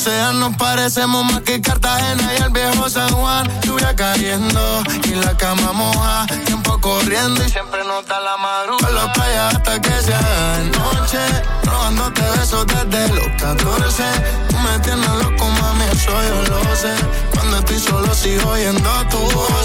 océano 0.00 0.48
nos 0.48 0.56
parecemos 0.56 1.24
más 1.30 1.42
que 1.42 1.60
Cartagena 1.60 2.32
y 2.32 2.42
el 2.42 2.50
viejo 2.50 2.88
San 2.88 3.10
Juan. 3.10 3.46
Lluvia 3.60 3.94
cayendo 3.94 4.82
y 5.04 5.14
la 5.14 5.36
cama 5.36 5.72
moja. 5.72 6.26
Tiempo 6.46 6.80
corriendo 6.80 7.44
y 7.44 7.50
siempre 7.50 7.84
nota 7.84 8.18
la 8.20 8.36
madrugada. 8.38 8.92
la 8.92 9.12
playa 9.12 9.48
hasta 9.48 9.78
que 9.78 9.90
sea 10.00 10.62
noche. 10.72 11.18
Robándote 11.64 12.22
besos 12.22 12.66
desde 12.66 13.08
los 13.14 13.42
14. 13.42 14.02
Tú 14.48 14.56
me 14.58 14.78
tienes 14.78 15.10
loco, 15.22 15.44
mami, 15.48 15.84
eso 15.92 16.12
yo 16.28 16.54
lo 16.54 16.76
sé. 16.76 16.94
Cuando 17.34 17.58
estoy 17.58 17.78
solo 17.78 18.14
sigo 18.14 18.50
oyendo 18.50 18.90
tu 19.10 19.18
voz 19.18 19.60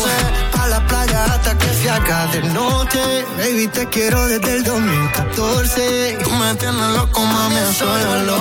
la 0.67 0.85
playa 0.87 1.25
hasta 1.25 1.57
que 1.57 1.73
se 1.73 1.89
acabe 1.89 2.41
de 2.41 2.49
noche. 2.49 3.25
Baby, 3.37 3.67
te 3.67 3.87
quiero 3.87 4.27
desde 4.27 4.57
el 4.57 4.63
2014. 4.63 6.17
Tú 6.23 6.29
me 6.31 6.55
tienes 6.55 6.89
loco, 6.95 7.21
mami, 7.21 7.55
eso 7.57 7.85
yo 7.85 8.15
lo. 8.23 8.37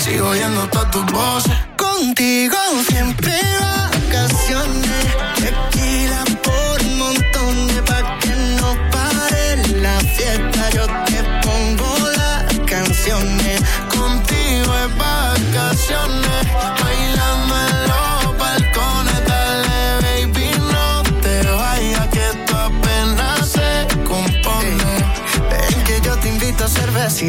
Sigo 0.00 0.28
oyendo 0.28 0.66
todas 0.68 0.90
tus 0.90 1.06
voces. 1.06 1.52
Contigo 1.76 2.56
siempre 2.88 3.34
vacaciones 3.60 4.88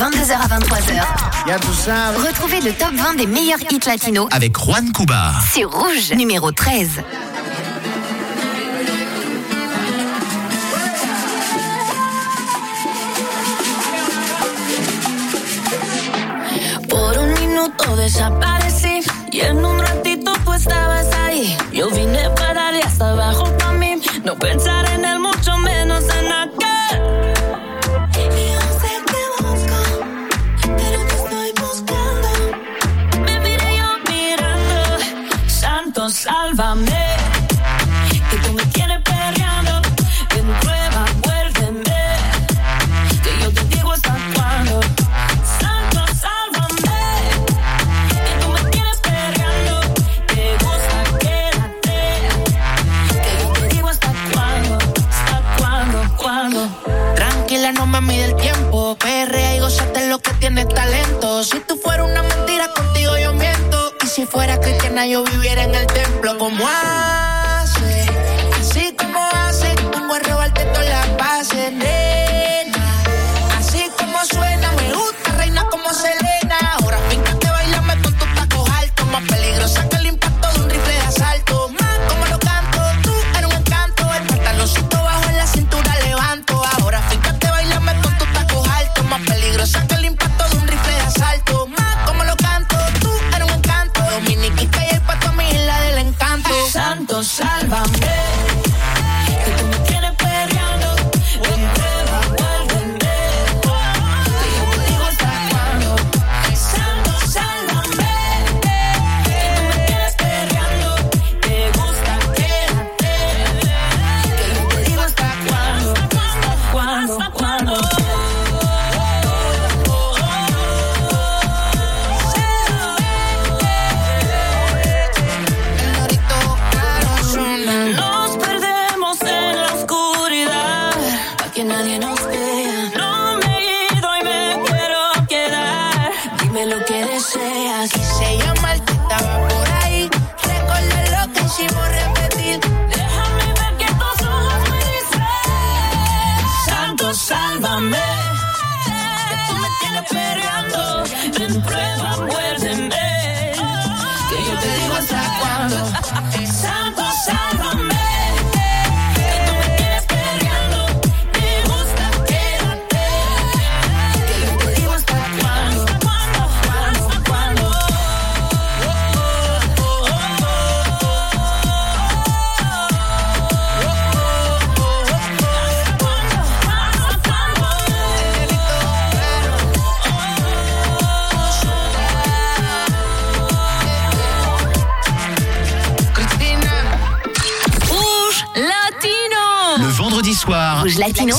22h 0.00 0.32
à 0.32 0.48
23h. 0.58 2.26
Retrouvez 2.26 2.62
le 2.62 2.72
top 2.72 2.94
20 2.94 3.16
des 3.16 3.26
meilleurs 3.26 3.58
hits 3.70 3.86
latinos 3.86 4.28
avec 4.30 4.56
Juan 4.56 4.90
Cuba. 4.92 5.32
Sur 5.52 5.70
Rouge, 5.70 6.14
numéro 6.16 6.50
13. 6.52 7.02
el 65.80 65.86
templo 65.86 66.36
como 66.38 66.66
antes. 66.66 67.29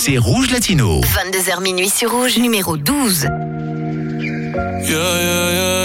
C'est 0.04 0.18
Rouge 0.18 0.50
Latino. 0.50 1.00
22h 1.02 1.62
minuit 1.62 1.92
sur 1.92 2.10
Rouge, 2.10 2.40
numéro 2.40 2.76
12. 2.76 3.22
Yeah, 3.22 3.30
yeah, 4.84 5.52
yeah, 5.54 5.82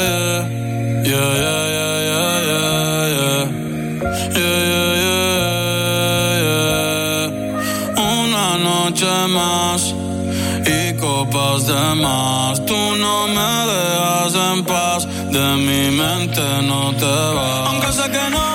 no 18.31 18.45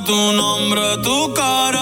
tu 0.00 0.32
nombre, 0.32 1.02
tu 1.02 1.32
cara. 1.34 1.81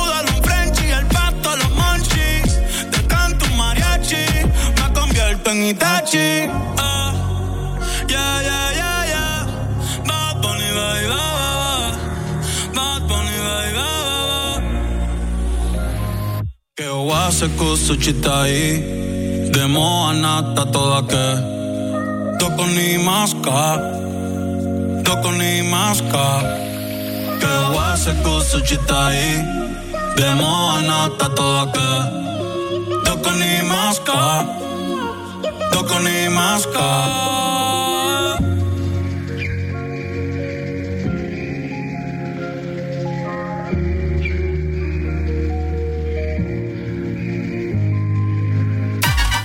en 5.51 5.65
Itachi. 5.65 6.47
Ah, 6.77 7.11
yeah, 8.07 8.41
yeah, 8.47 8.67
yeah, 8.79 9.01
yeah. 9.13 9.37
Bad 10.07 10.35
Bunny, 10.41 10.69
bye, 10.77 11.07
bye, 11.11 11.31
bye. 11.61 11.91
Bad 12.75 13.01
Bunny, 13.09 13.37
bye, 13.47 13.71
bye, 13.77 13.99
bye. 14.31 14.61
Que 16.75 16.87
o 16.87 17.13
hace 17.13 17.47
cosa 17.57 17.93
chita 17.97 18.43
ahí. 18.43 18.67
De 19.53 19.67
moa 19.67 20.13
nata 20.13 20.65
toda 20.71 21.01
que. 21.11 21.27
Toco 22.39 22.65
ni 22.75 22.97
masca. 23.07 23.61
Toco 25.03 25.31
ni 25.39 25.61
masca. 25.73 26.25
Que 27.41 27.51
o 27.67 27.79
hace 27.79 28.13
cosa 28.23 28.57
chita 28.67 29.07
ahí. 29.07 29.31
De 30.15 30.29
moa 30.39 30.81
nata 30.89 31.27
toda 31.35 31.63
que. 31.75 31.89
Toco 33.05 33.31
ni 33.41 33.53
masca. 33.73 34.60
Donc 35.71 35.87
on 35.91 36.05
est 36.05 36.29
masca. 36.29 36.79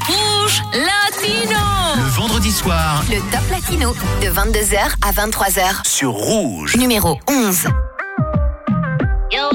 Rouge 0.06 0.62
Latino. 0.72 1.58
Le 1.96 2.08
vendredi 2.10 2.50
soir, 2.50 3.02
le 3.08 3.18
Top 3.30 3.48
Latino 3.50 3.94
de 4.22 4.28
22h 4.28 4.78
à 5.02 5.12
23h 5.12 5.86
sur 5.86 6.10
Rouge, 6.12 6.76
numéro 6.76 7.18
11. 7.28 7.68
Yo. 9.32 9.50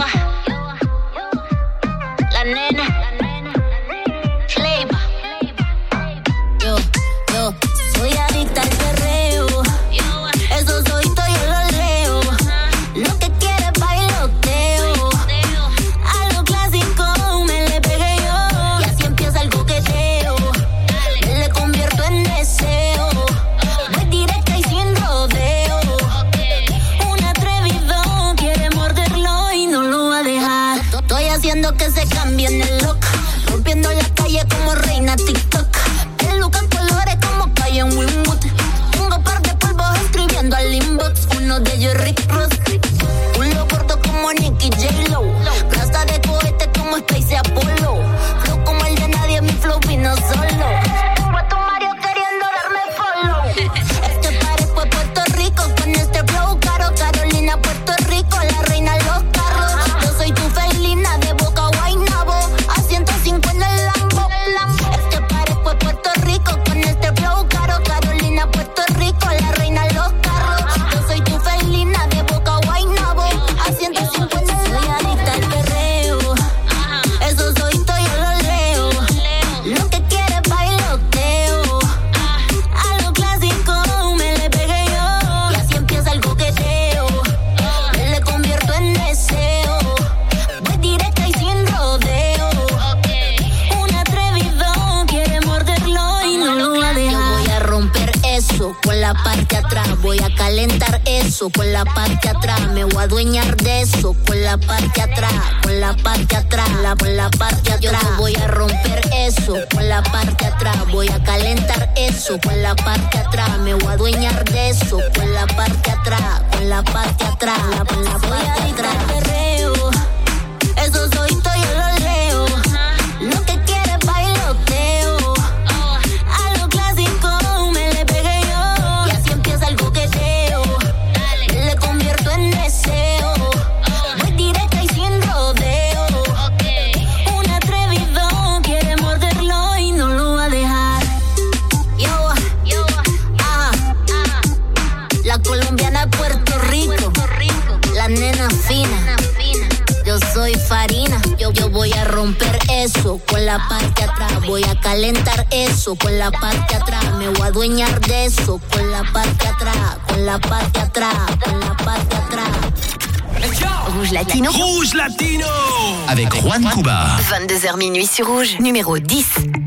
22h 166.52 167.78
minuit 167.78 168.06
sur 168.06 168.28
Rouge, 168.28 168.60
numéro 168.60 169.00
10. 169.00 169.61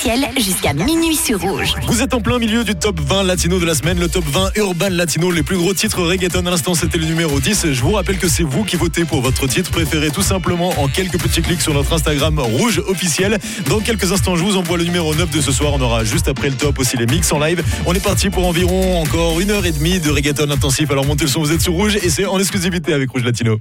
officiel 0.00 0.39
minuit 0.74 1.16
sur 1.16 1.40
Rouge. 1.40 1.74
Vous 1.86 2.02
êtes 2.02 2.14
en 2.14 2.20
plein 2.20 2.38
milieu 2.38 2.64
du 2.64 2.74
top 2.74 3.00
20 3.00 3.24
latino 3.24 3.58
de 3.58 3.64
la 3.64 3.74
semaine, 3.74 3.98
le 3.98 4.08
top 4.08 4.24
20 4.26 4.52
urban 4.56 4.88
latino, 4.90 5.30
les 5.30 5.42
plus 5.42 5.56
gros 5.56 5.74
titres 5.74 6.02
reggaeton. 6.02 6.46
À 6.46 6.50
l'instant, 6.50 6.74
c'était 6.74 6.98
le 6.98 7.06
numéro 7.06 7.40
10. 7.40 7.72
Je 7.72 7.80
vous 7.82 7.92
rappelle 7.92 8.18
que 8.18 8.28
c'est 8.28 8.42
vous 8.42 8.64
qui 8.64 8.76
votez 8.76 9.04
pour 9.04 9.20
votre 9.20 9.46
titre 9.46 9.70
préféré, 9.70 10.10
tout 10.10 10.22
simplement 10.22 10.70
en 10.80 10.88
quelques 10.88 11.18
petits 11.18 11.42
clics 11.42 11.60
sur 11.60 11.74
notre 11.74 11.92
Instagram 11.92 12.38
Rouge 12.38 12.82
officiel. 12.86 13.38
Dans 13.68 13.80
quelques 13.80 14.12
instants, 14.12 14.36
je 14.36 14.42
vous 14.42 14.56
envoie 14.56 14.78
le 14.78 14.84
numéro 14.84 15.14
9 15.14 15.30
de 15.30 15.40
ce 15.40 15.52
soir. 15.52 15.72
On 15.74 15.80
aura 15.80 16.04
juste 16.04 16.28
après 16.28 16.48
le 16.48 16.56
top 16.56 16.78
aussi 16.78 16.96
les 16.96 17.06
mix 17.06 17.32
en 17.32 17.38
live. 17.38 17.62
On 17.86 17.94
est 17.94 18.02
parti 18.02 18.30
pour 18.30 18.46
environ 18.46 19.00
encore 19.00 19.40
une 19.40 19.50
heure 19.50 19.66
et 19.66 19.72
demie 19.72 20.00
de 20.00 20.10
reggaeton 20.10 20.50
intensif. 20.50 20.90
Alors 20.90 21.04
montez 21.06 21.24
le 21.24 21.30
son, 21.30 21.40
vous 21.40 21.52
êtes 21.52 21.62
sur 21.62 21.72
Rouge 21.72 21.96
et 22.02 22.10
c'est 22.10 22.26
en 22.26 22.38
exclusivité 22.38 22.92
avec 22.92 23.10
Rouge 23.10 23.24
Latino. 23.24 23.58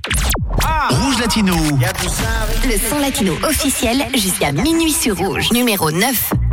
Ah 0.64 0.90
Rouge 0.92 1.20
Latino. 1.20 1.56
Le 2.66 2.90
son 2.90 3.00
latino 3.00 3.34
officiel 3.44 4.06
jusqu'à 4.14 4.52
minuit 4.52 4.92
sur 4.92 5.18
Rouge. 5.18 5.52
Numéro 5.52 5.92
9. 5.92 6.49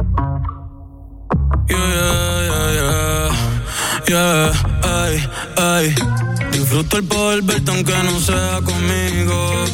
Disfruto 6.53 6.99
el 6.99 7.05
poder 7.05 7.43
verte 7.43 7.71
aunque 7.71 7.93
no 8.03 8.21
sea 8.21 8.61
conmigo. 8.65 9.65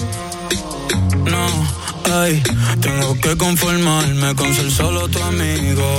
No, 1.25 1.47
ay, 2.15 2.43
tengo 2.81 3.15
que 3.21 3.37
conformarme 3.37 4.35
con 4.35 4.55
ser 4.55 4.71
solo 4.71 5.09
tu 5.09 5.23
amigo. 5.23 5.99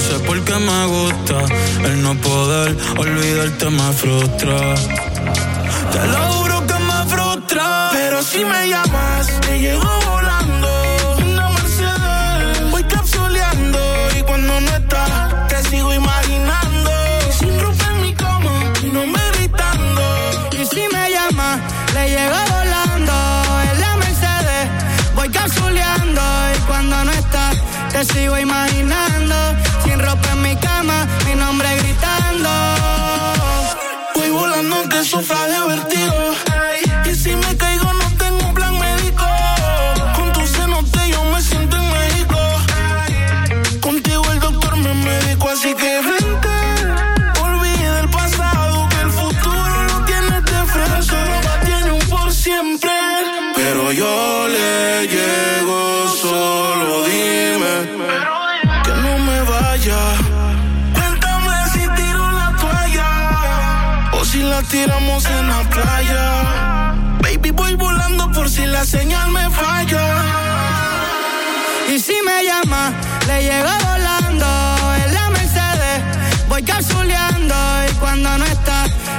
sé 0.00 0.18
por 0.20 0.40
qué 0.44 0.54
me 0.54 0.86
gusta. 0.86 1.38
El 1.84 2.02
no 2.02 2.14
poder 2.16 2.76
olvidarte 2.98 3.70
me 3.70 3.92
frustra. 3.92 4.74
Te 5.92 6.06
lo 6.12 6.18
juro 6.32 6.66
que 6.66 6.78
me 6.90 6.98
frustra. 7.14 7.90
Pero 7.92 8.22
si 8.22 8.44
me 8.44 8.68
llamas, 8.68 9.26
te 9.40 9.58
llego 9.58 9.90
volando. 10.10 10.68
Una 11.24 11.48
Mercedes, 11.50 12.70
voy 12.70 12.84
capsuleando. 12.84 13.78
Y 14.18 14.22
cuando 14.22 14.60
no 14.60 14.70
estás, 14.70 15.48
te 15.48 15.62
sigo 15.70 15.92
imaginando. 15.92 16.90
Sin 17.38 17.60
ropa 17.60 17.84
en 17.92 18.02
mi 18.02 18.14
cama, 18.14 18.52
y 18.82 18.86
no 18.96 19.06
me 19.06 19.22
gritando. 19.36 20.04
Y 20.52 20.64
si 20.66 20.82
me 20.94 21.10
llama, 21.10 21.60
le 21.94 22.08
llego 22.14 22.40
volando. 22.56 23.14
En 23.70 23.80
la 23.80 23.96
Mercedes, 23.96 24.64
voy 25.14 25.28
capsuleando. 25.28 26.22
Y 26.56 26.58
cuando 26.66 27.04
no 27.04 27.12
estás, 27.12 27.56
te 27.92 28.04
sigo 28.04 28.38
imaginando. 28.38 28.85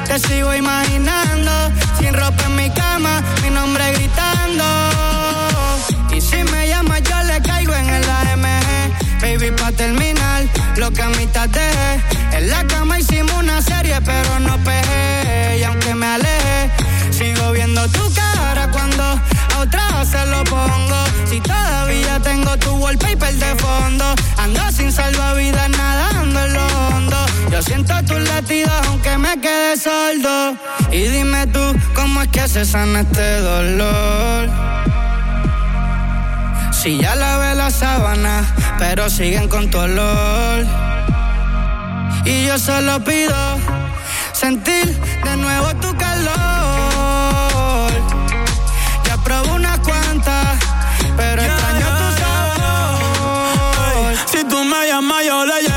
Te 0.08 0.20
sigo 0.20 0.54
imaginando. 0.54 1.52
Sin 2.00 2.14
ropa 2.14 2.44
en 2.46 2.56
mi 2.56 2.70
cama, 2.70 3.22
mi 3.44 3.50
nombre 3.50 3.92
gritando. 3.94 4.64
Y 6.16 6.22
si 6.22 6.38
me 6.52 6.68
llama, 6.68 7.00
yo 7.00 7.24
le 7.24 7.42
caigo 7.42 7.74
en 7.74 7.90
el 7.90 8.04
AMG. 8.10 9.22
Baby, 9.22 9.52
pa' 9.52 9.72
terminar, 9.72 10.44
lo 10.78 10.92
que 10.92 11.02
a 11.02 11.10
mitad 11.10 11.50
dejé. 11.50 12.02
En 12.32 12.50
la 12.50 12.64
cama 12.66 13.00
hicimos 13.00 13.34
una 13.34 13.62
serie, 13.62 14.00
pero 14.02 14.40
no 14.40 14.58
pegué. 14.60 15.60
Y 15.60 15.64
aunque 15.64 15.94
me 15.94 16.06
aleje, 16.06 16.72
sigo 17.12 17.52
viendo 17.52 17.88
tu 17.90 18.14
cara 18.14 18.70
cuando 18.72 19.04
a 19.04 19.60
otra 19.60 20.06
se 20.06 20.26
lo 20.28 20.44
pongo. 20.46 21.04
Si 21.30 21.42
todavía 21.42 22.20
tengo 22.22 22.56
tu 22.58 22.72
wallpaper 22.78 23.34
de 23.34 23.56
fondo, 23.56 24.16
ando 24.38 24.72
sin 24.72 24.92
salvavidas 24.92 25.70
nadando 25.70 26.46
en 26.46 26.54
lo 27.58 27.64
siento 27.64 27.94
tus 28.06 28.20
latidos 28.20 28.72
aunque 28.86 29.18
me 29.18 29.40
quede 29.42 29.78
sordo. 29.78 30.56
Y 30.92 31.08
dime 31.08 31.48
tú, 31.48 31.76
¿cómo 31.96 32.22
es 32.22 32.28
que 32.28 32.48
se 32.48 32.64
sana 32.66 33.00
este 33.00 33.42
dolor? 33.42 34.48
Si 36.72 37.00
ya 37.00 37.16
lavé 37.16 37.56
la 37.56 37.72
sábana, 37.72 38.44
pero 38.78 39.10
siguen 39.10 39.48
con 39.48 39.72
tu 39.72 39.80
olor. 39.80 40.68
Y 42.26 42.46
yo 42.46 42.60
solo 42.60 43.04
pido 43.04 43.36
sentir 44.34 44.96
de 45.24 45.38
nuevo 45.38 45.74
tu 45.78 45.98
calor. 45.98 46.28
Ya 49.04 49.18
probé 49.24 49.50
unas 49.50 49.80
cuantas, 49.80 50.60
pero 51.18 51.42
extraño 51.42 51.88
tu 52.02 52.08
sabor. 52.22 54.14
Si 54.32 54.44
tú 54.44 54.64
me 54.64 54.86
llamas, 54.88 55.26
yo 55.26 55.44
le 55.44 55.62
llego 55.64 55.77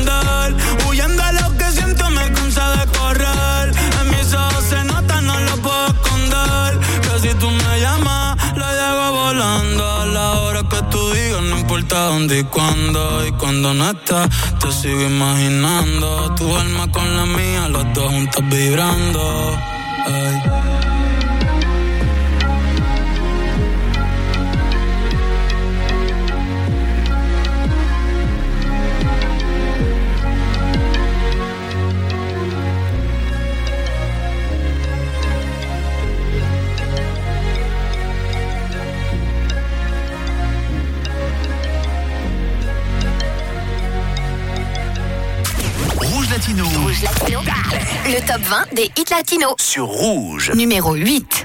Dónde 11.99 12.39
y 12.39 12.43
cuándo. 12.43 13.25
Y 13.27 13.31
cuando 13.33 13.73
no 13.73 13.89
estás, 13.89 14.29
te 14.59 14.71
sigo 14.71 15.01
imaginando. 15.01 16.33
Tu 16.35 16.55
alma 16.55 16.91
con 16.91 17.15
la 17.15 17.25
mía, 17.25 17.67
los 17.69 17.93
dos 17.93 18.11
juntos 18.11 18.43
vibrando. 18.49 19.57
Ey. 20.07 20.70
Rouge 46.91 47.03
Latino. 47.03 47.39
Le 48.05 48.19
top 48.27 48.41
20 48.41 48.73
des 48.73 48.91
hits 48.97 49.05
latinos. 49.11 49.55
Sur 49.57 49.85
Rouge. 49.85 50.51
Numéro 50.53 50.93
8. 50.93 51.40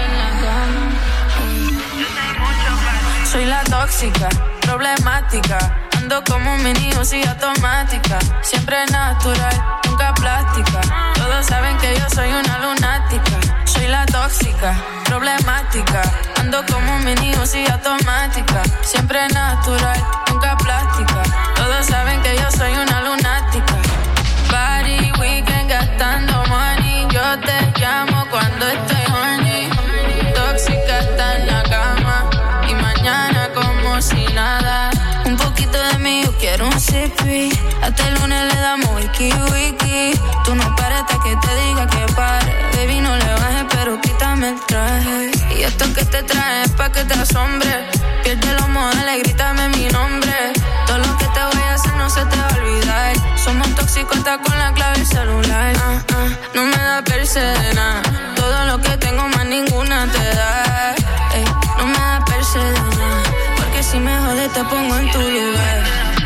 En 0.00 0.18
la 0.18 0.30
cama. 0.42 0.84
Soy 3.24 3.44
la 3.46 3.64
tóxica, 3.64 4.28
problemática. 4.60 5.88
Ando 5.96 6.22
como 6.24 6.54
un 6.54 6.62
mini 6.62 6.92
automática. 6.92 8.18
Siempre 8.42 8.84
natural, 8.86 9.71
tóxica, 14.32 14.74
problemática. 15.04 16.02
Ando 16.40 16.64
como 16.66 16.96
un 16.96 17.04
mini 17.04 17.32
y 17.32 17.70
automática. 17.70 18.62
Siempre 18.82 19.28
natural, 19.28 20.00
nunca 20.30 20.56
plástica. 20.56 21.22
Todos 21.54 21.86
saben 21.86 22.20
que 22.22 22.36
yo 22.36 22.50
soy 22.50 22.72
una 22.72 23.02
lunática. 23.02 23.76
Party 24.50 25.12
weekend 25.20 25.68
gastando 25.68 26.44
money. 26.48 27.06
Yo 27.10 27.38
te 27.40 27.80
llamo 27.80 28.24
cuando 28.30 28.68
estoy 28.68 29.04
horny. 29.12 29.68
Tóxica 30.34 30.98
está 31.00 31.36
en 31.36 31.46
la 31.46 31.62
cama. 31.64 32.30
Y 32.68 32.74
mañana 32.74 33.50
como 33.54 34.00
si 34.00 34.24
nada. 34.32 34.90
Un 35.26 35.36
poquito 35.36 35.78
de 35.88 35.98
mí, 35.98 36.22
yo 36.24 36.32
quiero 36.38 36.66
un 36.66 36.80
sippy. 36.80 37.50
Hasta 37.82 38.08
el 38.08 38.14
lunes 38.14 38.54
le 38.54 38.60
damos 38.60 38.90
wiki 38.96 39.30
wiki. 39.52 40.18
Tú 40.44 40.54
no 40.54 40.74
pares 40.76 41.00
hasta 41.00 41.18
que 41.22 41.36
te 41.36 41.54
diga 41.54 41.86
que 41.86 42.12
pare. 42.14 42.41
Y 45.56 45.62
esto 45.62 45.86
que 45.94 46.04
te 46.04 46.22
trae 46.24 46.64
es 46.64 46.70
pa' 46.72 46.92
que 46.92 47.02
te 47.04 47.14
asombre. 47.14 47.88
Pierde 48.22 48.52
los 48.52 48.68
modales, 48.68 49.22
grítame 49.22 49.68
mi 49.70 49.86
nombre. 49.88 50.52
Todo 50.86 50.98
lo 50.98 51.16
que 51.16 51.24
te 51.24 51.40
voy 51.40 51.62
a 51.70 51.74
hacer 51.74 51.94
no 51.94 52.10
se 52.10 52.22
te 52.26 52.36
va 52.36 52.48
a 52.48 52.56
olvidar. 52.56 53.38
Somos 53.38 53.74
tóxicos 53.74 54.18
hasta 54.18 54.36
con 54.42 54.58
la 54.58 54.74
clave 54.74 54.98
del 54.98 55.06
celular. 55.06 55.72
Ah, 55.78 56.02
ah, 56.12 56.28
no 56.54 56.64
me 56.64 56.76
da 56.76 57.02
perse 57.02 57.40
de 57.40 57.74
nada. 57.74 58.02
Todo 58.36 58.66
lo 58.66 58.78
que 58.78 58.94
tengo 58.98 59.26
más 59.28 59.46
ninguna 59.46 60.06
te 60.12 60.36
da. 60.36 60.94
Ey, 61.34 61.44
no 61.78 61.86
me 61.86 61.98
da 61.98 62.22
perse 62.26 62.58
de 62.58 62.72
nada. 62.72 63.22
Porque 63.56 63.82
si 63.82 63.98
me 64.00 64.14
jodes 64.18 64.52
te 64.52 64.64
pongo 64.64 64.98
en 64.98 65.10
tu 65.12 65.18
lugar. 65.18 65.82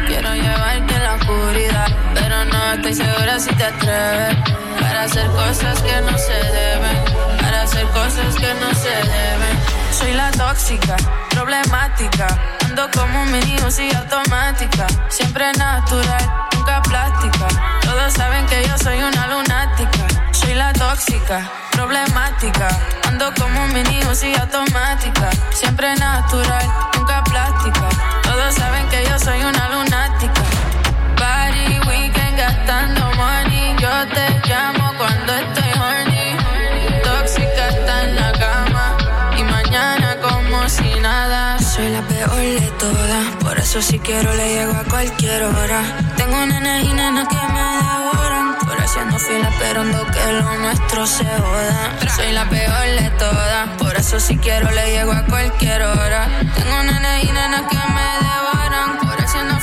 Quiero 0.09 0.35
llevarte 0.35 0.95
en 0.95 1.03
la 1.05 1.15
oscuridad. 1.15 1.89
Pero 2.13 2.45
no 2.47 2.73
estoy 2.73 2.95
segura 2.95 3.39
si 3.39 3.55
te 3.55 3.65
atreves. 3.65 4.37
Para 4.81 5.03
hacer 5.05 5.27
cosas 5.29 5.81
que 5.81 6.01
no 6.01 6.19
se 6.19 6.35
deben. 6.35 6.86
Que 8.17 8.55
no 8.55 8.75
se 8.75 8.89
deben. 8.89 9.59
Soy 9.93 10.15
la 10.15 10.31
tóxica, 10.31 10.97
problemática. 11.29 12.27
Ando 12.65 12.91
como 12.91 13.23
un 13.23 13.31
mini 13.31 13.57
y 13.57 13.95
automática. 13.95 14.87
Siempre 15.11 15.53
natural, 15.53 16.47
nunca 16.55 16.81
plástica. 16.81 17.47
Todos 17.83 18.15
saben 18.15 18.47
que 18.47 18.67
yo 18.67 18.79
soy 18.79 19.03
una 19.03 19.27
lunática. 19.27 20.33
Soy 20.33 20.55
la 20.55 20.73
tóxica, 20.73 21.47
problemática. 21.73 22.69
Ando 23.07 23.35
como 23.35 23.65
un 23.65 23.75
mini 23.75 24.01
y 24.01 24.35
automática. 24.41 25.29
Siempre 25.51 25.95
natural, 25.97 26.67
nunca 26.97 27.23
plástica. 27.23 27.89
Todos 28.23 28.55
saben 28.55 28.89
que 28.89 29.05
yo 29.05 29.19
soy 29.19 29.43
una 29.43 29.69
lunática. 29.69 30.43
Party 31.19 31.81
weekend 31.87 32.39
gastando 32.39 33.13
money. 33.15 33.77
Yo 33.79 33.91
te 34.15 34.49
llamo 34.49 34.95
cuando 34.97 35.35
estoy 35.35 35.76
Soy 41.77 41.91
la 41.91 42.01
peor 42.01 42.37
de 42.37 42.73
todas. 42.79 43.27
Por 43.45 43.59
eso 43.59 43.83
si 43.83 43.99
quiero 43.99 44.35
le 44.35 44.49
llego 44.49 44.73
a 44.73 44.85
cualquier 44.85 45.43
hora. 45.43 45.83
Tengo 46.17 46.47
nenes 46.47 46.85
y 46.85 46.93
nenas 46.95 47.29
que 47.29 47.37
me 47.53 47.61
devoran. 47.61 48.57
Por 48.65 48.81
haciendo 48.81 49.19
fila 49.19 49.51
esperando 49.51 50.07
que 50.07 50.33
lo 50.33 50.59
nuestro 50.59 51.07
se 51.07 51.25
joda. 51.25 51.99
Soy 52.17 52.33
la 52.33 52.49
peor 52.49 52.87
de 52.99 53.11
todas. 53.19 53.69
Por 53.77 53.95
eso 53.95 54.19
si 54.19 54.39
quiero 54.39 54.71
le 54.71 54.91
llego 54.91 55.13
a 55.13 55.27
cualquier 55.27 55.83
hora. 55.83 56.29
Tengo 56.55 56.83
nenes 56.83 57.25
y 57.25 57.27
nenas 57.27 57.63
que 57.69 57.77
me 57.77 58.07
devoran. 58.25 58.99
Por 58.99 59.16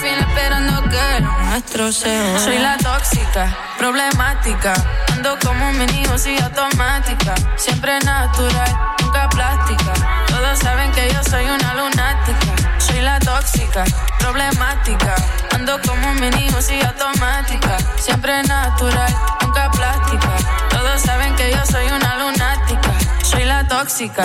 esperando 0.10 0.84
que 0.90 1.20
lo 1.22 1.32
nuestro 1.50 1.92
sea. 1.92 2.40
Soy 2.40 2.58
la 2.58 2.78
tóxica, 2.78 3.56
problemática. 3.78 4.74
Ando 5.12 5.38
como 5.40 5.70
un 5.70 5.78
mini 5.78 6.04
y 6.04 6.42
automática. 6.42 7.36
Siempre 7.56 8.00
natural, 8.00 8.72
nunca 9.02 9.30
plástica. 9.30 9.94
Todos 10.28 10.60
saben 10.60 10.92
que 10.92 11.12
yo 11.14 11.24
soy 11.24 11.46
una 11.46 11.74
lunática. 11.76 12.80
Soy 12.80 13.02
la 13.02 13.20
tóxica, 13.20 13.84
problemática. 14.20 15.16
Ando 15.52 15.80
como 15.82 16.10
un 16.10 16.20
mini 16.20 16.48
y 16.48 16.86
automática. 16.86 17.78
Siempre 17.98 18.44
natural, 18.44 19.16
nunca 19.42 19.72
plástica. 19.72 20.36
Todos 20.70 21.02
saben 21.02 21.36
que 21.36 21.52
yo 21.52 21.66
soy 21.66 21.86
una 21.88 22.18
lunática. 22.18 22.92
Soy 23.24 23.46
la 23.46 23.68
tóxica. 23.68 24.24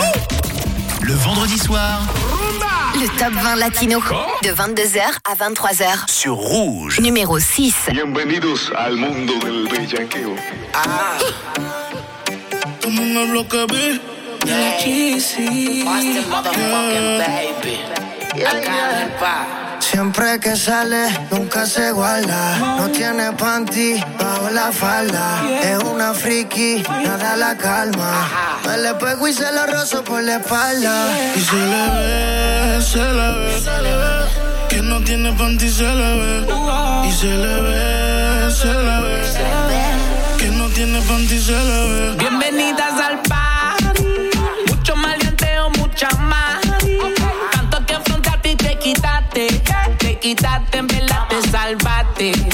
Le 1.09 1.15
vendredi 1.15 1.57
soir, 1.57 2.03
Le 2.95 3.09
top 3.19 3.33
20 3.33 3.57
latino. 3.57 3.99
De 4.43 4.51
22h 4.51 5.01
à 5.25 5.35
23h. 5.35 6.07
sur 6.07 6.35
Rouge. 6.35 7.01
Numéro 7.01 7.39
6. 7.39 7.87
Bienvenidos 7.93 8.71
al 8.77 8.97
mundo 8.97 9.33
del 9.39 9.69
bellaqueo. 9.69 10.37
Como 12.83 13.01
en 13.01 13.17
el 13.17 13.31
bloque 13.31 13.65
B. 13.69 14.01
Siempre 19.81 20.39
que 20.41 20.57
sale, 20.57 21.09
nunca 21.31 21.67
se 21.67 21.91
guarda. 21.93 22.59
No 22.79 22.89
tiene 22.91 23.33
panty 23.33 24.03
bajo 24.19 24.51
la 24.51 24.71
falda. 24.73 25.41
Es 25.63 25.83
una 25.85 26.13
friki, 26.13 26.83
nada 27.05 27.37
la 27.37 27.57
calma. 27.57 28.29
Me 28.67 28.79
le 28.79 28.95
pego 28.95 29.29
y 29.29 29.33
se 29.33 29.51
lo 29.53 29.67
rozo 29.67 30.05
por 30.05 30.23
la 30.23 30.37
espalda. 30.37 31.09
Y 31.35 31.41
se 31.41 31.57
le 31.57 31.85
ve, 31.97 32.83
se 32.83 32.99
le 32.99 33.29
ve. 33.39 34.69
Que 34.69 34.83
no 34.83 35.01
tiene 35.03 35.33
panty, 35.33 35.69
se 35.69 35.83
le 35.83 36.19
ve. 36.21 36.47
Y 37.09 37.13
se 37.13 37.27
le 37.27 37.61
ve, 37.63 38.53
se 38.53 38.67
le 38.67 39.01
ve. 39.01 40.39
Que 40.39 40.47
no 40.51 40.69
tiene 40.69 41.01
panty, 41.03 41.39
se 41.41 41.53
le 41.53 41.89
ve. 41.89 42.17
Bienvenidas 42.17 43.01
al 43.01 43.21
party. 43.23 43.38
Salvaste. 52.19 52.48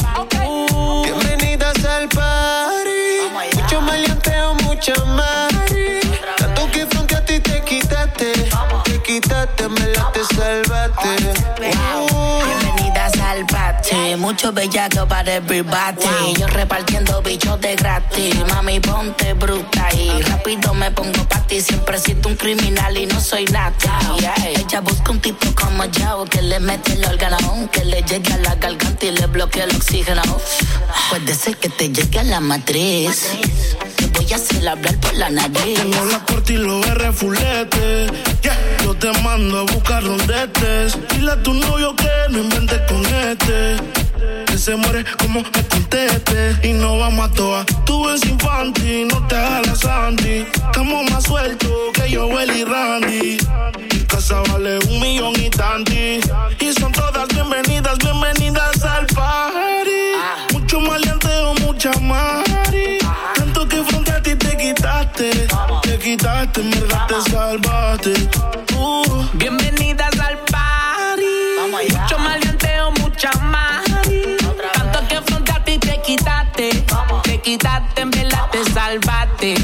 Mucho 14.25 14.53
bellaco 14.53 15.07
para 15.07 15.35
everybody. 15.35 16.35
Yo 16.39 16.47
repartiendo 16.47 17.21
bichos 17.21 17.61
de 17.61 17.77
gratis. 17.77 18.35
Mami, 18.49 18.81
ponte 18.81 19.35
bruta 19.35 19.93
y 19.95 20.23
rápido 20.23 20.73
me 20.73 20.91
pongo 20.91 21.29
pa' 21.29 21.47
ti. 21.47 21.61
Siempre 21.61 21.99
siento 21.99 22.31
un 22.31 22.37
criminal 22.37 22.97
y 22.97 23.05
no 23.05 23.21
soy 23.21 23.45
nada. 23.47 23.75
Ella 24.43 24.81
busca 24.81 25.11
un 25.13 25.21
tipo 25.21 25.47
como 25.55 25.85
yo 25.85 26.25
que 26.25 26.41
le 26.41 26.59
mete 26.59 26.95
el 26.95 27.05
órgano, 27.05 27.69
que 27.71 27.85
le 27.85 28.03
llegue 28.03 28.33
a 28.33 28.39
la 28.39 28.55
garganta 28.55 29.05
y 29.05 29.11
le 29.11 29.27
bloquea 29.27 29.65
el 29.65 29.77
oxígeno. 29.77 30.23
Puede 31.11 31.35
ser 31.35 31.59
que 31.59 31.69
te 31.69 31.91
llegue 31.91 32.19
a 32.21 32.25
la 32.25 32.41
matriz. 32.41 33.29
Voy 34.25 34.33
a 34.33 34.37
hacer 34.37 34.69
hablar 34.69 35.01
por 35.01 35.15
la 35.15 35.31
nariz. 35.31 35.79
Tengo 35.79 36.05
la 36.07 36.25
corte 36.25 36.55
y 36.55 36.57
los 36.57 36.87
R 36.87 37.13
fulete. 37.13 38.07
Yeah. 38.43 38.57
Yo 38.83 38.95
te 38.95 39.13
mando 39.23 39.59
a 39.59 39.63
buscar 39.63 40.03
rondetes. 40.03 40.99
Dile 41.11 41.33
a 41.33 41.43
tu 41.43 41.53
novio 41.53 41.95
que 41.97 42.09
no 42.31 42.39
inventes 42.39 42.81
con 42.89 43.05
este. 43.07 43.77
Que 44.47 44.59
se 44.59 44.77
muere 44.77 45.05
como 45.19 45.41
me 45.41 45.69
conteste. 45.69 46.57
Y 46.63 46.73
no 46.73 46.99
vamos 46.99 47.31
a 47.31 47.33
toa. 47.33 47.67
Tú 47.85 48.07
ves 48.07 48.25
infantil, 48.25 49.09
no 49.09 49.27
te 49.27 49.37
hagas 49.37 49.67
la 49.67 49.77
Sandy. 49.77 50.47
Estamos 50.55 51.11
más 51.11 51.25
sueltos 51.25 51.71
que 51.95 52.11
yo, 52.11 52.29
y 52.43 52.65
Randy. 52.65 53.39
Casa 54.09 54.43
vale 54.53 54.79
un 54.89 55.01
millón 55.01 55.35
y 55.41 55.51
tanti. 55.51 56.21
Y 56.61 56.73
son 56.79 56.93
todas 56.93 57.29
bienvenidas, 57.29 57.99
bienvenidas 57.99 58.83
al 58.85 59.07
Te 66.15 66.19
quitaste, 66.19 66.61
en 66.61 66.71
verdad 66.71 67.07
te 67.09 67.31
salvaste. 67.33 68.15
Uh. 68.77 69.27
Bienvenidas 69.33 70.13
al 70.21 70.39
party. 70.45 71.27
Mucho 71.91 72.19
maleanteo, 72.21 72.93
mucha 73.01 73.33
más. 73.41 73.83
Tanto 74.75 75.09
que 75.09 75.17
afrontaste 75.17 75.73
y 75.73 75.79
te 75.81 76.01
quitaste. 76.03 76.85
Te 77.25 77.41
quitaste, 77.41 78.03
en 78.03 78.11
verdad 78.13 78.49
te 78.53 78.65
salvaste. 78.73 79.55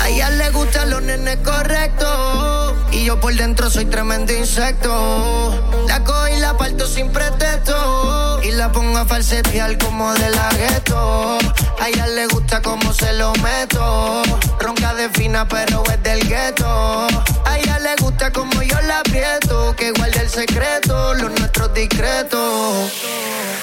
A 0.00 0.08
ella 0.08 0.30
le 0.30 0.50
gustan 0.50 0.90
los 0.90 1.02
nenes 1.02 1.38
correctos. 1.38 2.74
Y 2.92 3.06
yo 3.06 3.18
por 3.18 3.34
dentro 3.34 3.68
soy 3.70 3.86
tremendo 3.86 4.32
insecto. 4.32 5.84
La 5.88 6.04
cojo 6.04 6.28
y 6.28 6.38
la 6.38 6.56
parto 6.56 6.86
sin 6.86 7.10
pretexto. 7.10 7.74
La 8.64 8.72
pongo 8.72 8.96
a 8.96 9.04
falsetear 9.04 9.76
como 9.76 10.14
de 10.14 10.30
la 10.30 10.48
gueto. 10.48 11.36
A 11.78 11.88
ella 11.90 12.06
le 12.06 12.26
gusta 12.28 12.62
como 12.62 12.94
se 12.94 13.12
lo 13.12 13.34
meto. 13.42 14.22
Ronca 14.58 14.94
de 14.94 15.10
fina, 15.10 15.46
pero 15.46 15.82
es 15.92 16.02
del 16.02 16.26
gueto. 16.26 17.06
A 17.44 17.58
ella 17.58 17.78
le 17.80 17.94
gusta 17.96 18.32
como 18.32 18.62
yo 18.62 18.80
la 18.80 19.00
aprieto. 19.00 19.76
Que 19.76 19.90
guarde 19.90 20.18
el 20.18 20.30
secreto, 20.30 21.12
los 21.12 21.38
nuestros 21.38 21.74
discretos. 21.74 22.90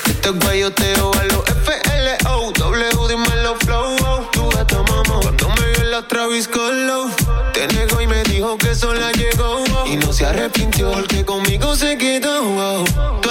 Este 0.06 0.30
guayoteo 0.30 1.12
a 1.16 1.24
los 1.24 1.46
FLO. 1.66 2.52
W, 2.52 3.08
dímelo 3.08 3.56
flow. 3.56 3.96
oh. 4.06 4.30
Tu 4.32 4.48
gata 4.52 4.84
mamá. 4.84 5.20
Cuando 5.20 5.50
me 5.50 5.66
vio 5.72 5.84
la 5.86 6.08
Travis 6.08 6.48
Colo. 6.48 7.10
Te 7.54 7.66
negó 7.70 8.02
y 8.02 8.06
me 8.06 8.22
dijo 8.26 8.56
que 8.56 8.76
sola 8.76 9.12
llegó. 9.14 9.64
oh. 9.64 9.88
Y 9.88 9.98
no 9.98 10.14
se 10.14 10.28
arrepintió 10.28 10.92
porque 10.92 11.26
conmigo 11.26 11.76
se 11.76 11.98
quedó. 11.98 12.44
oh. 12.44 13.22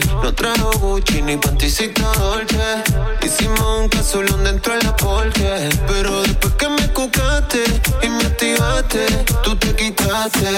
No 0.00 0.32
trajo 0.32 0.70
Gucci 0.78 1.20
ni 1.20 1.36
panticito 1.36 2.02
Dolce. 2.14 2.82
Hicimos 3.22 3.60
un 3.80 3.88
casulón 3.90 4.42
dentro 4.42 4.74
de 4.74 4.82
la 4.84 4.96
porche. 4.96 5.68
Pero 5.86 6.22
después 6.22 6.54
que 6.54 6.68
me 6.70 6.88
cucaste 6.88 7.62
y 8.02 8.08
me 8.08 8.24
activaste, 8.24 9.06
tú 9.44 9.54
te 9.56 9.76
quitaste. 9.76 10.48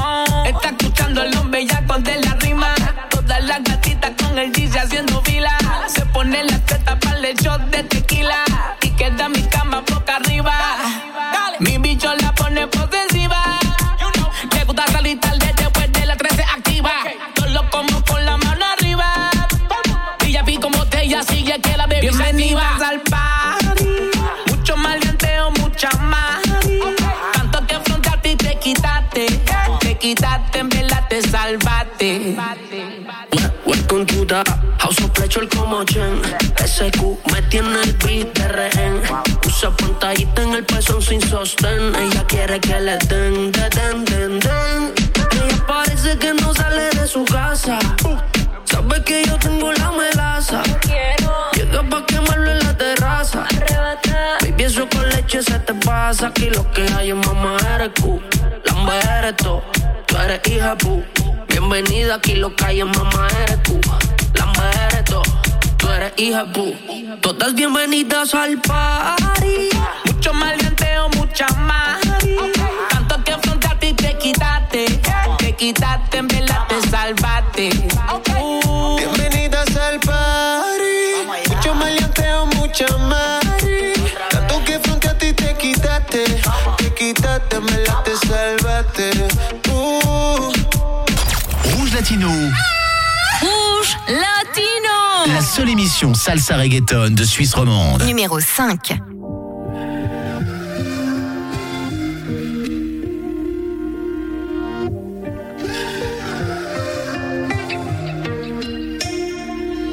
Oh, 0.00 0.44
Está 0.46 0.68
escuchando 0.70 1.22
el 1.22 1.36
hombre 1.36 1.66
ya 1.66 1.82
de 1.98 2.20
la 2.22 2.34
rima. 2.36 2.74
Todas 3.10 3.44
las 3.44 3.62
gatitas 3.62 4.12
con 4.18 4.38
el 4.38 4.50
DJ 4.52 4.80
haciendo 4.80 5.20
fila. 5.22 5.58
Se 5.88 6.06
pone 6.06 6.42
la 6.44 6.58
teta 6.60 6.98
para 6.98 7.18
el 7.18 7.36
shot 7.36 7.60
de 7.70 7.82
tequila. 7.82 8.45
House 34.28 35.00
of 35.04 35.10
Pleasure 35.12 35.46
como 35.48 35.84
Chen. 35.84 36.20
SQ 36.58 37.00
me 37.32 37.42
tiene 37.42 37.80
el 37.82 37.92
beat 37.92 38.36
de 38.36 38.48
rehén. 38.48 39.00
Usa 39.46 39.70
pantallita 39.70 40.42
en 40.42 40.54
el 40.54 40.64
pezón 40.64 41.00
sin 41.00 41.20
sostén. 41.20 41.94
Ella 41.94 42.24
quiere 42.26 42.58
que 42.58 42.80
le 42.80 42.98
den, 43.06 43.52
den, 43.52 44.04
den, 44.04 44.40
den, 44.40 44.94
Ella 45.30 45.66
parece 45.68 46.18
que 46.18 46.34
no 46.34 46.52
sale 46.54 46.90
de 46.90 47.06
su 47.06 47.24
casa. 47.24 47.78
Sabe 48.64 49.04
que 49.04 49.24
yo 49.24 49.38
tengo 49.38 49.72
la 49.72 49.92
melaza. 49.92 50.62
Llega 51.54 51.82
pa' 51.84 52.04
quemarlo 52.06 52.50
en 52.50 52.58
la 52.58 52.76
terraza. 52.76 53.44
Baby, 54.40 54.64
eso 54.64 54.88
con 54.88 55.08
leche 55.08 55.40
se 55.40 55.58
te 55.60 55.74
pasa. 55.74 56.28
Aquí 56.28 56.50
lo 56.50 56.68
que 56.72 56.82
hay 56.96 57.10
es 57.10 57.16
mamá 57.16 57.56
eres 57.76 57.90
Q 58.00 58.20
Lamba 58.64 58.98
eres 59.18 59.36
tú, 59.36 59.62
tú 60.06 60.16
eres 60.16 60.40
hija 60.48 60.76
pu 60.76 61.04
Bienvenida 61.68 62.14
aquí 62.14 62.36
lo 62.36 62.54
que 62.54 62.64
hay 62.64 62.78
es 62.78 62.86
mamá 62.86 63.26
eres 63.42 63.60
tú 63.64 63.80
Lamba 64.34 64.70
eres 64.84 65.04
tú, 65.04 65.20
tú 65.76 65.88
eres 65.90 66.12
hija 66.16 66.44
pu 66.52 66.72
Todas 67.20 67.56
bienvenidas 67.56 68.32
al 68.36 68.60
party 68.60 69.70
Mucho 70.04 70.32
maleanteo, 70.32 71.08
mucha 71.16 71.48
más. 71.56 72.00
Tanto 72.88 73.24
que 73.24 73.32
afrontaste 73.32 73.88
y 73.88 73.94
te 73.94 74.16
quitaste. 74.16 75.00
Te 75.38 75.52
quitaste, 75.56 76.18
en 76.18 76.28
verdad 76.28 76.66
te 76.68 76.88
salvaste. 76.88 77.70
Latino. 92.08 92.28
Rouge 93.40 93.98
Latino. 94.06 95.34
La 95.34 95.40
seule 95.40 95.70
émission 95.70 96.14
salsa 96.14 96.56
reggaeton 96.56 97.16
de 97.16 97.24
Suisse 97.24 97.52
romande. 97.52 98.04
Numéro 98.06 98.38
5. 98.38 98.94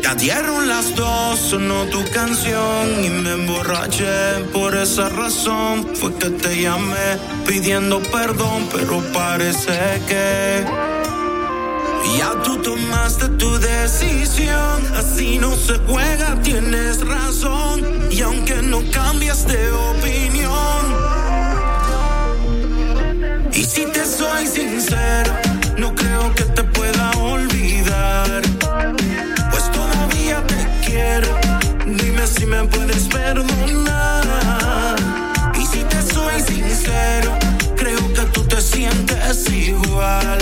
Ya 0.04 0.14
dieron 0.14 0.68
las 0.68 0.96
dos, 0.96 1.40
sonó 1.40 1.86
tu 1.86 2.04
canción 2.12 3.04
y 3.04 3.10
me 3.10 3.32
emborraché. 3.32 4.46
Por 4.54 4.76
esa 4.76 5.10
razón 5.10 5.96
fue 5.96 6.14
que 6.20 6.30
te 6.30 6.62
llamé 6.62 7.18
pidiendo 7.48 8.04
perdón, 8.04 8.70
pero 8.72 9.02
parece 9.14 10.00
que 10.08 10.93
ya 12.18 12.32
tú 12.44 12.58
tomaste 12.62 13.28
tu 13.40 13.58
decisión. 13.60 14.82
Así 14.98 15.38
no 15.40 15.56
se 15.56 15.78
juega, 15.88 16.36
tienes 16.42 17.06
razón. 17.06 17.82
Y 18.12 18.22
aunque 18.22 18.62
no 18.62 18.82
cambias 18.92 19.48
de 19.48 19.72
opinión, 19.72 20.84
y 23.52 23.64
si 23.64 23.86
te 23.86 24.06
soy 24.06 24.48
sincero, 24.48 25.32
no 25.78 25.94
creo 25.96 26.34
que 26.36 26.44
te 26.44 26.64
pueda 26.64 27.12
olvidar. 27.12 28.42
Pues 29.52 29.72
todavía 29.72 30.44
te 30.48 30.68
quiero. 30.86 31.28
Dime 31.86 32.26
si 32.28 32.46
me 32.46 32.64
puedes 32.66 33.04
perdonar. 33.08 34.26
Y 35.62 35.66
si 35.66 35.84
te 35.84 36.02
soy 36.02 36.42
sincero, 36.42 37.38
creo 37.76 38.14
que 38.14 38.22
tú 38.34 38.44
te 38.44 38.62
sientes 38.62 39.50
igual. 39.52 40.40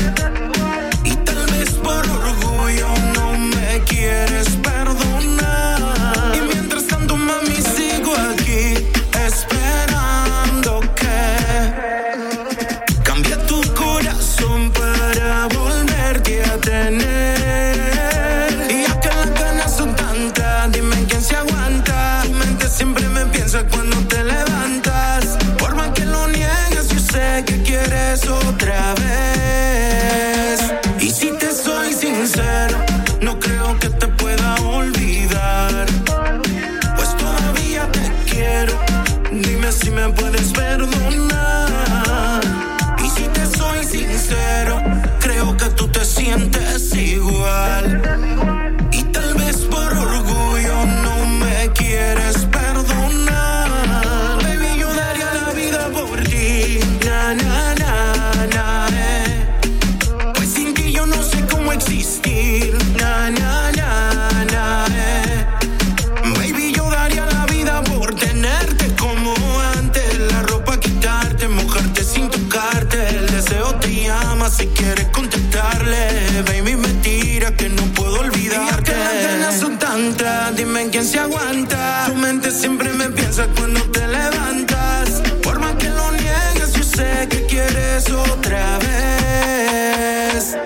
Dime 80.56 80.90
quién 80.90 81.06
se 81.06 81.20
aguanta. 81.20 82.06
Tu 82.08 82.16
mente 82.16 82.52
siempre 82.52 82.92
me 82.94 83.10
piensa 83.10 83.46
cuando 83.58 83.82
te 83.92 84.08
levantas. 84.08 85.22
Por 85.44 85.60
más 85.60 85.76
que 85.76 85.90
lo 85.90 86.12
niegues, 86.12 86.74
yo 86.74 86.84
sé 86.84 87.28
que 87.30 87.46
quieres 87.46 88.10
otra 88.10 88.80
vez. 88.80 90.58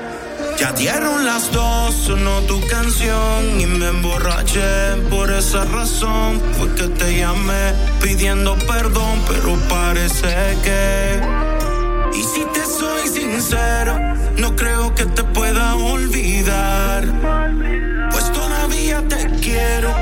Ya 0.59 0.71
dieron 0.71 1.25
las 1.25 1.51
dos, 1.51 1.93
sonó 1.93 2.41
tu 2.41 2.65
canción 2.67 3.59
y 3.59 3.65
me 3.65 3.87
emborraché. 3.89 4.95
Por 5.09 5.31
esa 5.31 5.65
razón 5.65 6.41
fue 6.57 6.73
que 6.75 6.87
te 6.87 7.17
llamé 7.19 7.73
pidiendo 8.01 8.55
perdón, 8.59 9.19
pero 9.27 9.57
parece 9.67 10.33
que. 10.63 11.21
Y 12.13 12.23
si 12.23 12.45
te 12.53 12.65
soy 12.65 13.07
sincero, 13.09 13.99
no 14.37 14.55
creo 14.55 14.95
que 14.95 15.05
te 15.05 15.23
pueda 15.23 15.75
olvidar. 15.75 17.03
Pues 18.11 18.31
todavía 18.31 18.54
te 19.07 19.29
quiero, 19.41 19.93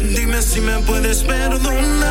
dime 0.00 0.40
si 0.42 0.60
me 0.60 0.78
puedes 0.80 1.22
perdonar. 1.22 2.08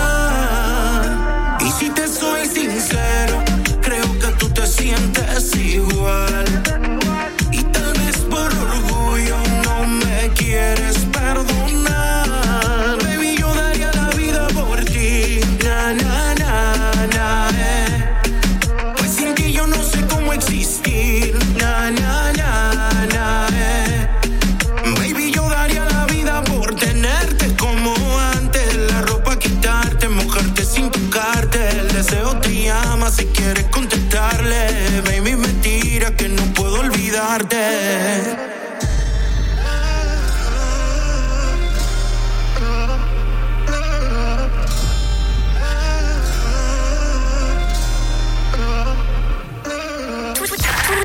Y 1.61 1.71
si 1.71 1.89
te 1.89 2.07
soy 2.07 2.45
sincero, 2.47 3.43
creo 3.81 4.19
que 4.19 4.27
tú 4.39 4.49
te 4.49 4.65
sientes 4.67 5.55
igual. 5.55 6.90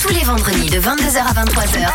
Tous 0.00 0.08
les 0.08 0.24
vendredis 0.24 0.68
de 0.68 0.80
22h 0.80 1.18
à 1.18 1.32
23h. 1.44 1.88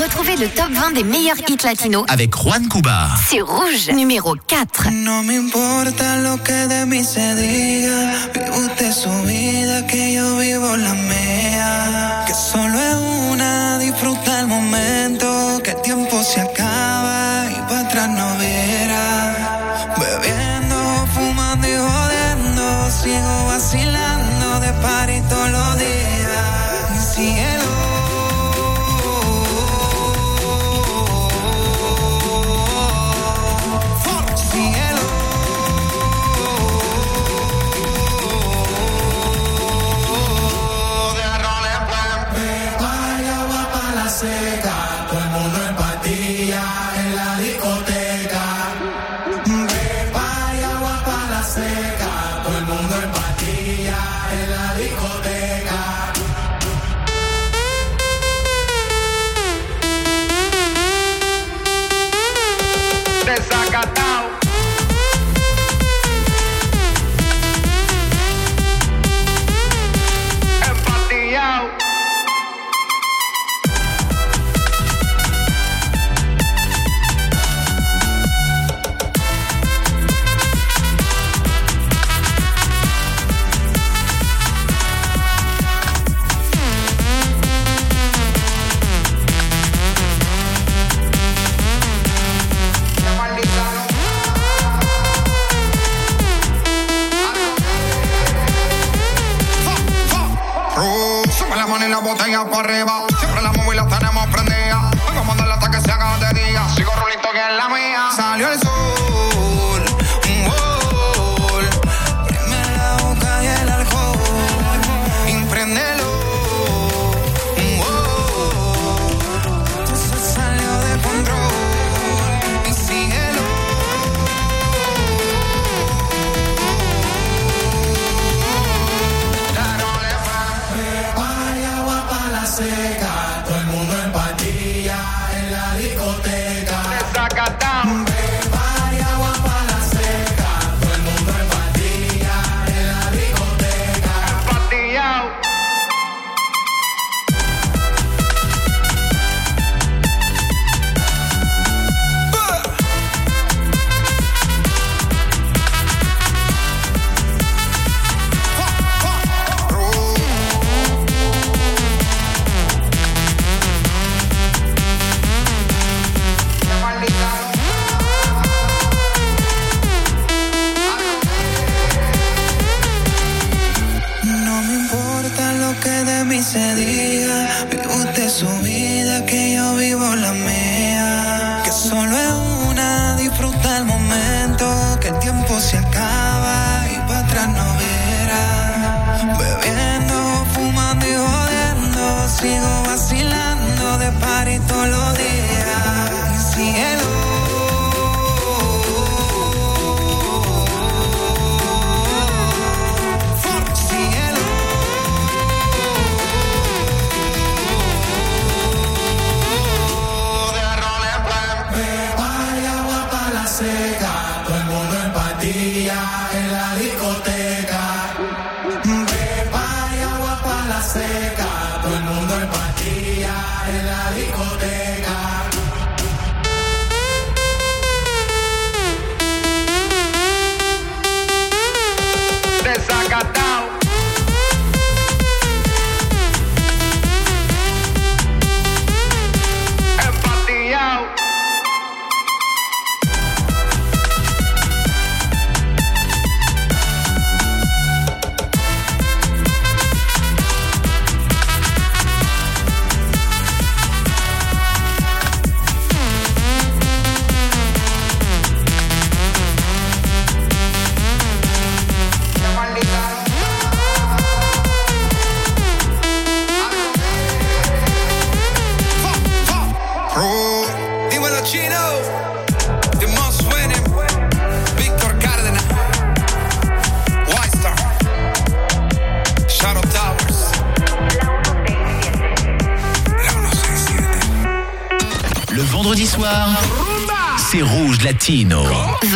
Retrouvez 0.00 0.36
le 0.36 0.48
top 0.48 0.70
20 0.70 0.92
des 0.92 1.02
meilleurs 1.02 1.36
hits 1.48 1.56
latinos 1.64 2.04
Avec 2.06 2.36
Juan 2.36 2.68
Cuba. 2.68 3.08
sur 3.28 3.48
Rouge, 3.48 3.90
numéro 3.92 4.36
4. 4.46 4.90
No 4.92 5.24
me 5.24 5.38
importa 5.38 6.18
lo 6.18 6.36
que 6.44 6.68
de 6.68 6.86
mí 6.86 7.02
se 7.02 7.34
diga. 7.34 8.12
Vive 8.32 8.50
usted 8.50 8.92
su 8.92 9.10
vida, 9.22 9.84
que 9.88 10.14
yo 10.14 10.36
vivo 10.38 10.76
la 10.76 10.94
mía. 10.94 12.17
Que 12.38 12.44
solo 12.44 12.78
es 12.78 12.94
una, 12.94 13.17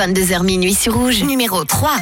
22h 0.02 0.42
minuit 0.42 0.74
sur 0.74 0.94
Rouge, 0.94 1.22
numéro 1.22 1.64
3. 1.64 1.92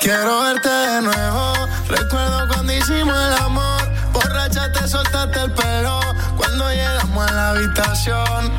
Quiero 0.00 0.44
verte 0.44 0.68
de 0.70 1.02
nuevo. 1.02 1.52
Recuerdo 1.88 2.48
cuando 2.48 2.72
hicimos 2.72 3.14
el 3.14 3.42
amor. 3.44 3.82
Borracha 4.14 4.72
te 4.72 4.88
soltaste 4.88 5.40
el 5.40 5.52
pelo. 5.52 6.00
Cuando 6.38 6.70
llegamos 6.70 7.30
a 7.30 7.32
la 7.34 7.50
habitación. 7.50 8.50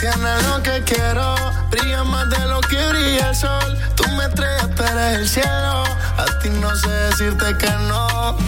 Tienes 0.00 0.48
lo 0.48 0.62
que 0.62 0.82
quiero. 0.84 1.34
Brilla 1.70 2.04
más 2.04 2.30
de 2.30 2.38
lo 2.46 2.62
que 2.62 2.88
brilla 2.88 3.28
el 3.28 3.36
sol. 3.36 3.78
Tú 3.96 4.08
me 4.16 4.24
estrellas, 4.24 4.70
tú 4.74 4.82
eres 4.82 5.18
el 5.18 5.28
cielo. 5.28 5.84
A 6.16 6.38
ti 6.40 6.48
no 6.48 6.74
sé 6.74 6.88
decirte 6.88 7.54
que 7.58 7.70
no. 7.86 8.38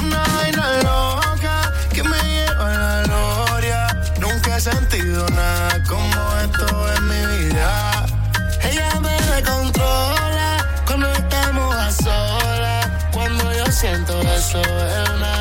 Una 0.00 0.22
vaina 0.34 0.82
loca 0.82 1.41
Nunca 4.20 4.56
he 4.56 4.60
sentido 4.60 5.26
nada 5.30 5.82
como 5.88 6.38
esto 6.44 6.66
en 6.96 7.08
mi 7.08 7.22
vida. 7.36 8.06
Ella 8.62 9.00
me 9.00 9.14
descontrola 9.34 10.66
cuando 10.86 11.08
estamos 11.12 11.74
a 11.74 11.90
solas. 11.90 12.88
Cuando 13.12 13.52
yo 13.52 13.66
siento 13.70 14.20
eso 14.22 14.60
es 14.60 15.10
una 15.10 15.31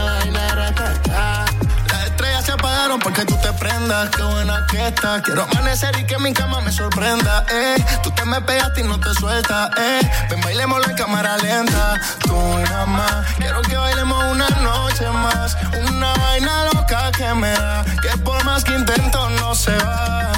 porque 3.04 3.26
tú 3.26 3.36
te 3.38 3.52
prendas. 3.54 4.10
Qué 4.10 4.24
buena 4.24 4.66
que 4.70 4.88
estás. 4.88 5.22
Quiero 5.22 5.44
amanecer 5.44 5.98
y 6.00 6.06
que 6.06 6.18
mi 6.20 6.34
cama 6.34 6.62
me 6.62 6.72
sorprenda. 6.72 7.46
Eh. 7.52 7.84
Tú 8.04 8.12
te 8.12 8.26
me 8.26 8.42
pegaste 8.42 8.82
y 8.82 8.84
no 8.84 9.00
te 9.00 9.14
sueltas. 9.14 9.70
Eh. 9.78 10.12
Ven, 10.30 10.42
bailémoslo 10.42 10.90
en 10.90 10.96
cámara 10.96 11.38
lenta. 11.38 12.00
Tú 12.20 12.36
nada 12.64 12.86
más. 12.86 13.26
Quiero 13.38 13.62
que 13.62 13.76
bailemos 13.78 14.24
una 14.26 14.50
noche 14.62 15.10
más. 15.10 15.58
Una 15.90 16.14
vaina 16.14 16.66
loca 16.74 17.12
que 17.12 17.34
me 17.34 17.52
da. 17.52 17.86
Que 18.02 18.18
por 18.20 18.44
más 18.44 18.64
que 18.64 18.74
intento 18.74 19.30
no 19.42 19.56
se 19.56 19.76
va 19.78 20.32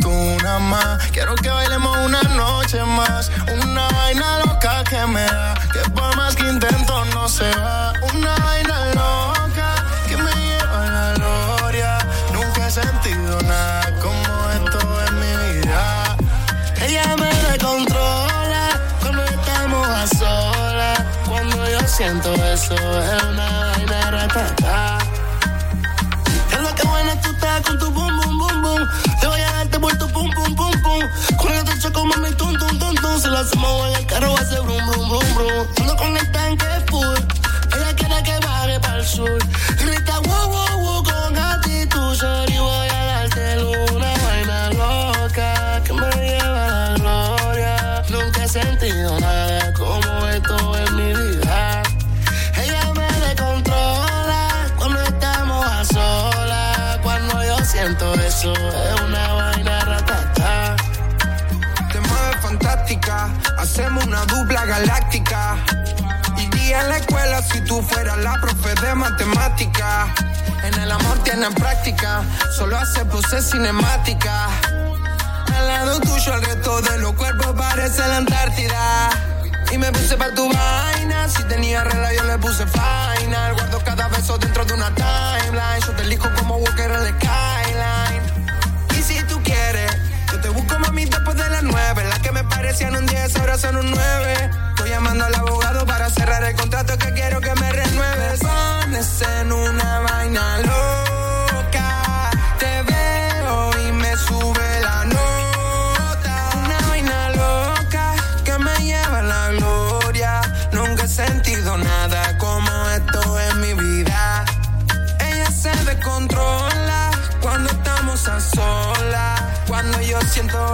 tú 0.00 0.10
nada 0.42 0.58
más. 0.58 1.10
Quiero 1.12 1.34
que 1.34 1.50
bailemos 1.50 1.96
una 1.98 2.22
noche 2.22 2.82
más. 2.84 3.30
Una 3.62 3.88
vaina 3.88 4.40
loca 4.44 4.84
que 4.84 5.06
me 5.06 5.24
da. 5.24 5.54
Que 5.72 5.90
por 5.90 6.16
más 6.16 6.34
que 6.34 6.48
intento 6.48 7.04
no 7.06 7.28
se 7.28 7.50
va. 7.56 7.92
Una 8.12 8.34
vaina 8.36 8.86
loca 8.94 9.39
siento 22.00 22.32
eso 22.32 22.74
es 22.74 23.22
una 23.24 23.46
vaina 23.60 24.10
ratata. 24.10 24.98
Es 26.50 26.60
lo 26.62 26.74
que 26.74 26.86
buena 26.86 27.20
tú 27.20 27.30
estás 27.30 27.60
con 27.60 27.78
tu 27.78 27.90
boom, 27.90 28.16
boom, 28.16 28.38
boom, 28.38 28.62
boom. 28.62 28.88
Te 29.20 29.26
voy 29.26 29.40
a 29.42 29.52
darte 29.52 29.78
por 29.78 29.98
tu 29.98 30.08
pum, 30.08 30.30
pum, 30.32 30.56
pum, 30.56 30.72
pum. 30.82 31.02
Con 31.36 31.52
el 31.52 31.62
techo 31.62 31.92
como 31.92 32.14
mi 32.16 32.30
tum, 32.36 32.56
tum, 32.56 32.78
tum, 32.78 32.94
tum. 32.94 33.20
Si 33.20 33.28
lo 33.28 33.36
hacemos 33.36 33.88
en 33.88 33.96
el 33.96 34.06
carro 34.06 34.32
va 34.32 34.40
a 34.40 34.44
ser 34.46 34.62
brum, 34.62 34.86
brum, 34.86 35.08
brum, 35.10 35.34
brum. 35.34 35.66
Ando 35.80 35.96
con 35.96 36.16
el 36.16 36.32
tanque 36.32 36.64
full. 36.88 37.18
Ella 37.76 37.94
quiere 37.94 38.22
que 38.22 38.46
baje 38.46 38.80
para 38.80 38.96
el 38.96 39.06
sur. 39.06 39.38
Grita 39.78 40.20
wow, 40.20 40.48
wow, 40.54 40.78
wow 40.80 41.04
con 41.04 41.36
actitud. 41.36 42.14
Sorry, 42.14 42.58
voy 42.58 42.89
Hacemos 63.80 64.04
una 64.04 64.26
dupla 64.26 64.66
galáctica. 64.66 65.56
Y 66.36 66.46
día 66.54 66.82
en 66.82 66.90
la 66.90 66.98
escuela 66.98 67.40
si 67.40 67.62
tú 67.62 67.80
fueras 67.80 68.18
la 68.18 68.38
profe 68.38 68.74
de 68.74 68.94
matemática. 68.94 70.14
En 70.62 70.74
el 70.80 70.92
amor 70.92 71.18
tienen 71.24 71.54
práctica, 71.54 72.22
solo 72.54 72.76
hace 72.76 73.06
pose 73.06 73.40
cinemática. 73.40 74.48
Al 75.56 75.66
lado 75.66 75.98
tuyo 76.00 76.34
el 76.34 76.42
resto 76.42 76.82
de 76.82 76.98
los 76.98 77.14
cuerpos 77.14 77.54
parece 77.56 78.06
la 78.06 78.18
Antártida. 78.18 79.08
Y 79.72 79.78
me 79.78 79.90
puse 79.92 80.14
para 80.14 80.34
tu 80.34 80.52
vaina, 80.52 81.26
si 81.30 81.42
tenía 81.44 81.82
regla 81.82 82.12
yo 82.12 82.24
le 82.24 82.36
puse 82.36 82.66
final. 82.66 83.54
Guardo 83.54 83.82
cada 83.82 84.08
beso 84.08 84.36
dentro 84.36 84.62
de 84.66 84.74
una 84.74 84.94
timeline, 84.94 85.80
yo 85.86 85.92
te 85.92 86.02
elijo 86.02 86.28
merecían 92.70 92.94
un 92.94 93.06
10, 93.06 93.36
ahora 93.36 93.58
son 93.58 93.76
un 93.78 93.90
9. 93.90 94.50
Estoy 94.70 94.90
llamando 94.90 95.24
al 95.24 95.34
abogado 95.34 95.84
para 95.86 96.08
cerrar 96.08 96.44
el 96.44 96.54
contrato 96.54 96.96
que 96.98 97.12
quiero 97.14 97.40
que 97.40 97.52
me 97.56 97.72
renueves. 97.72 98.40
Pones 98.40 99.22
en 99.22 99.52
una 99.52 99.98
vaina 100.00 100.58
loca 100.58 100.89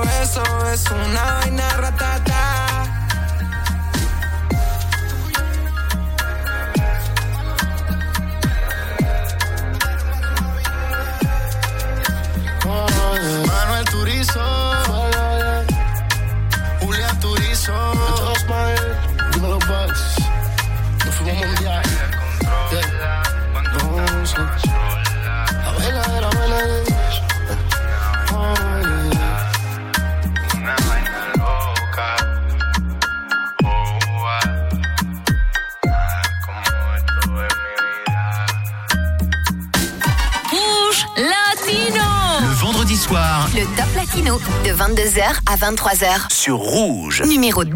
beso, 0.01 0.43
beso, 0.43 0.69
es 0.73 0.85
una 0.91 1.33
vaina 1.35 1.69
ratata 1.77 2.36
de 44.39 44.71
22h 44.71 45.23
à 45.47 45.57
23h 45.57 46.31
sur 46.31 46.57
Rouge, 46.57 47.23
numéro 47.23 47.65
2. 47.65 47.75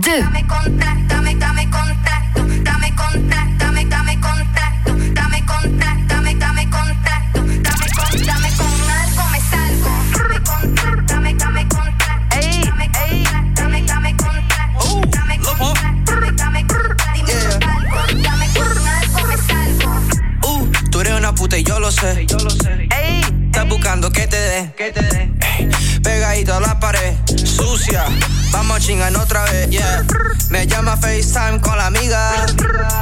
FaceTime 31.23 31.61
con 31.61 31.77
la 31.77 31.87
amiga. 31.87 32.47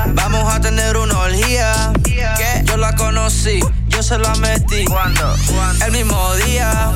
Vamos 0.09 0.53
a 0.53 0.61
tener 0.61 0.97
una 0.97 1.19
orgía. 1.19 1.93
Que 2.05 2.65
yo 2.65 2.77
la 2.77 2.95
conocí, 2.97 3.61
yo 3.89 4.03
se 4.03 4.19
la 4.19 4.35
metí. 4.37 4.85
Cuando, 4.85 5.37
El 5.85 5.93
mismo 5.93 6.35
día. 6.35 6.93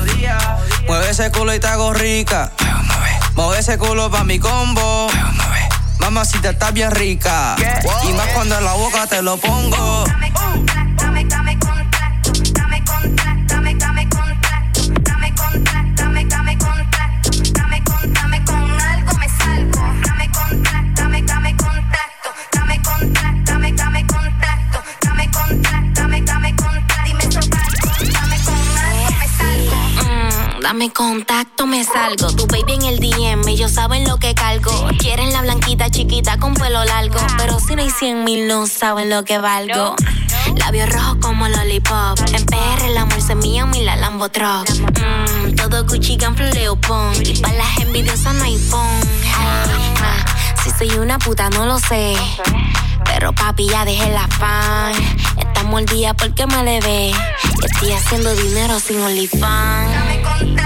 Mueve 0.87 1.09
ese 1.09 1.31
culo 1.31 1.53
y 1.53 1.59
te 1.59 1.67
hago 1.67 1.93
rica. 1.93 2.51
Mueve 3.35 3.59
ese 3.59 3.77
culo 3.77 4.11
pa' 4.11 4.23
mi 4.23 4.39
combo. 4.39 5.07
Mamacita, 5.99 6.49
estás 6.51 6.73
bien 6.73 6.91
rica. 6.91 7.55
Y 8.03 8.13
más 8.13 8.27
cuando 8.33 8.57
en 8.57 8.65
la 8.65 8.73
boca 8.73 9.07
te 9.07 9.21
lo 9.21 9.37
pongo. 9.37 10.03
Dame 30.73 30.89
contacto, 30.91 31.67
me 31.67 31.83
salgo. 31.83 32.31
Tu 32.35 32.47
baby 32.47 32.73
en 32.73 32.81
el 32.81 32.99
DM, 32.99 33.47
ellos 33.47 33.73
saben 33.73 34.07
lo 34.07 34.17
que 34.17 34.33
cargo. 34.33 34.71
Quieren 34.97 35.31
la 35.31 35.43
blanquita 35.43 35.91
chiquita 35.91 36.39
con 36.39 36.55
pelo 36.55 36.83
largo. 36.83 37.19
Pero 37.37 37.59
si 37.59 37.75
no 37.75 37.83
hay 37.83 37.91
100 37.91 38.23
mil, 38.23 38.47
no 38.47 38.65
saben 38.65 39.11
lo 39.11 39.23
que 39.23 39.37
valgo. 39.37 39.95
Labios 40.55 40.89
rojos 40.89 41.17
como 41.21 41.47
lollipop. 41.47 42.19
En 42.33 42.43
PR 42.47 42.85
el 42.87 42.97
amor 42.97 43.21
se 43.21 43.35
mía, 43.35 43.67
mi 43.67 43.83
la 43.83 43.97
Lambo 43.97 44.29
truck. 44.29 44.67
Mm, 44.71 45.53
todo 45.57 45.85
Gucci, 45.85 46.17
Gamble, 46.17 46.51
Leopon. 46.51 47.13
Y 47.23 47.37
para 47.39 47.53
las 47.53 47.77
envidiosas 47.77 48.33
no 48.33 48.43
hay 48.43 48.57
phone. 48.57 49.07
Ah, 49.35 50.25
si 50.63 50.71
soy 50.71 50.97
una 50.97 51.19
puta, 51.19 51.51
no 51.51 51.67
lo 51.67 51.77
sé. 51.77 52.15
Pero 53.05 53.31
papi, 53.31 53.67
ya 53.67 53.85
dejé 53.85 54.09
la 54.11 54.27
fan. 54.27 54.93
Estamos 55.37 55.81
el 55.81 55.85
día 55.85 56.15
porque 56.15 56.47
me 56.47 56.63
le 56.63 56.79
ve. 56.79 57.11
Estoy 57.63 57.91
haciendo 57.91 58.33
dinero 58.35 58.79
sin 58.79 58.99
OnlyFans. 59.01 60.62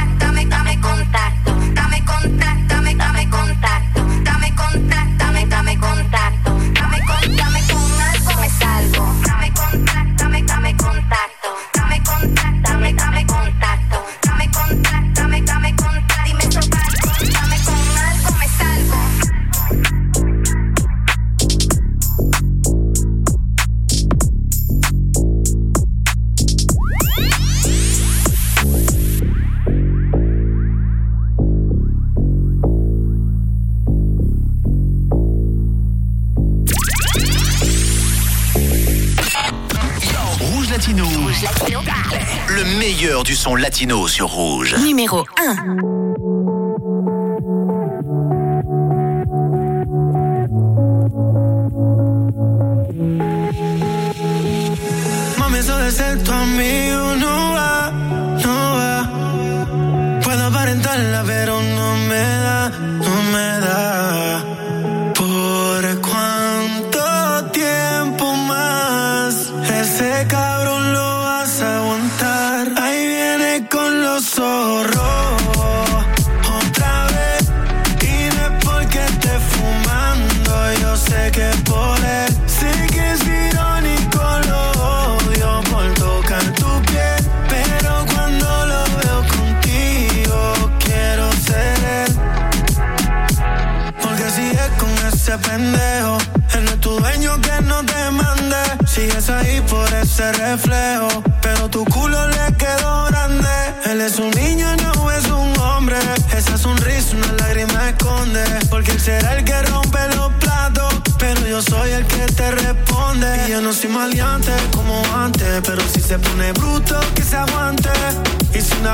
du 43.28 43.36
son 43.36 43.55
latino 43.57 44.07
sur 44.07 44.30
Rouge. 44.30 44.78
Numéro 44.86 45.25
1. 45.38 45.96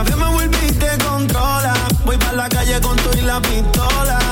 vez 0.04 0.16
me 0.16 0.26
volviste 0.26 0.88
controla. 1.06 1.74
Voy 2.06 2.18
para 2.18 2.34
la 2.34 2.49
calle 2.49 2.80
con 2.82 2.95
tu 2.97 3.18
y 3.18 3.22
la 3.22 3.41
pistola. 3.41 4.23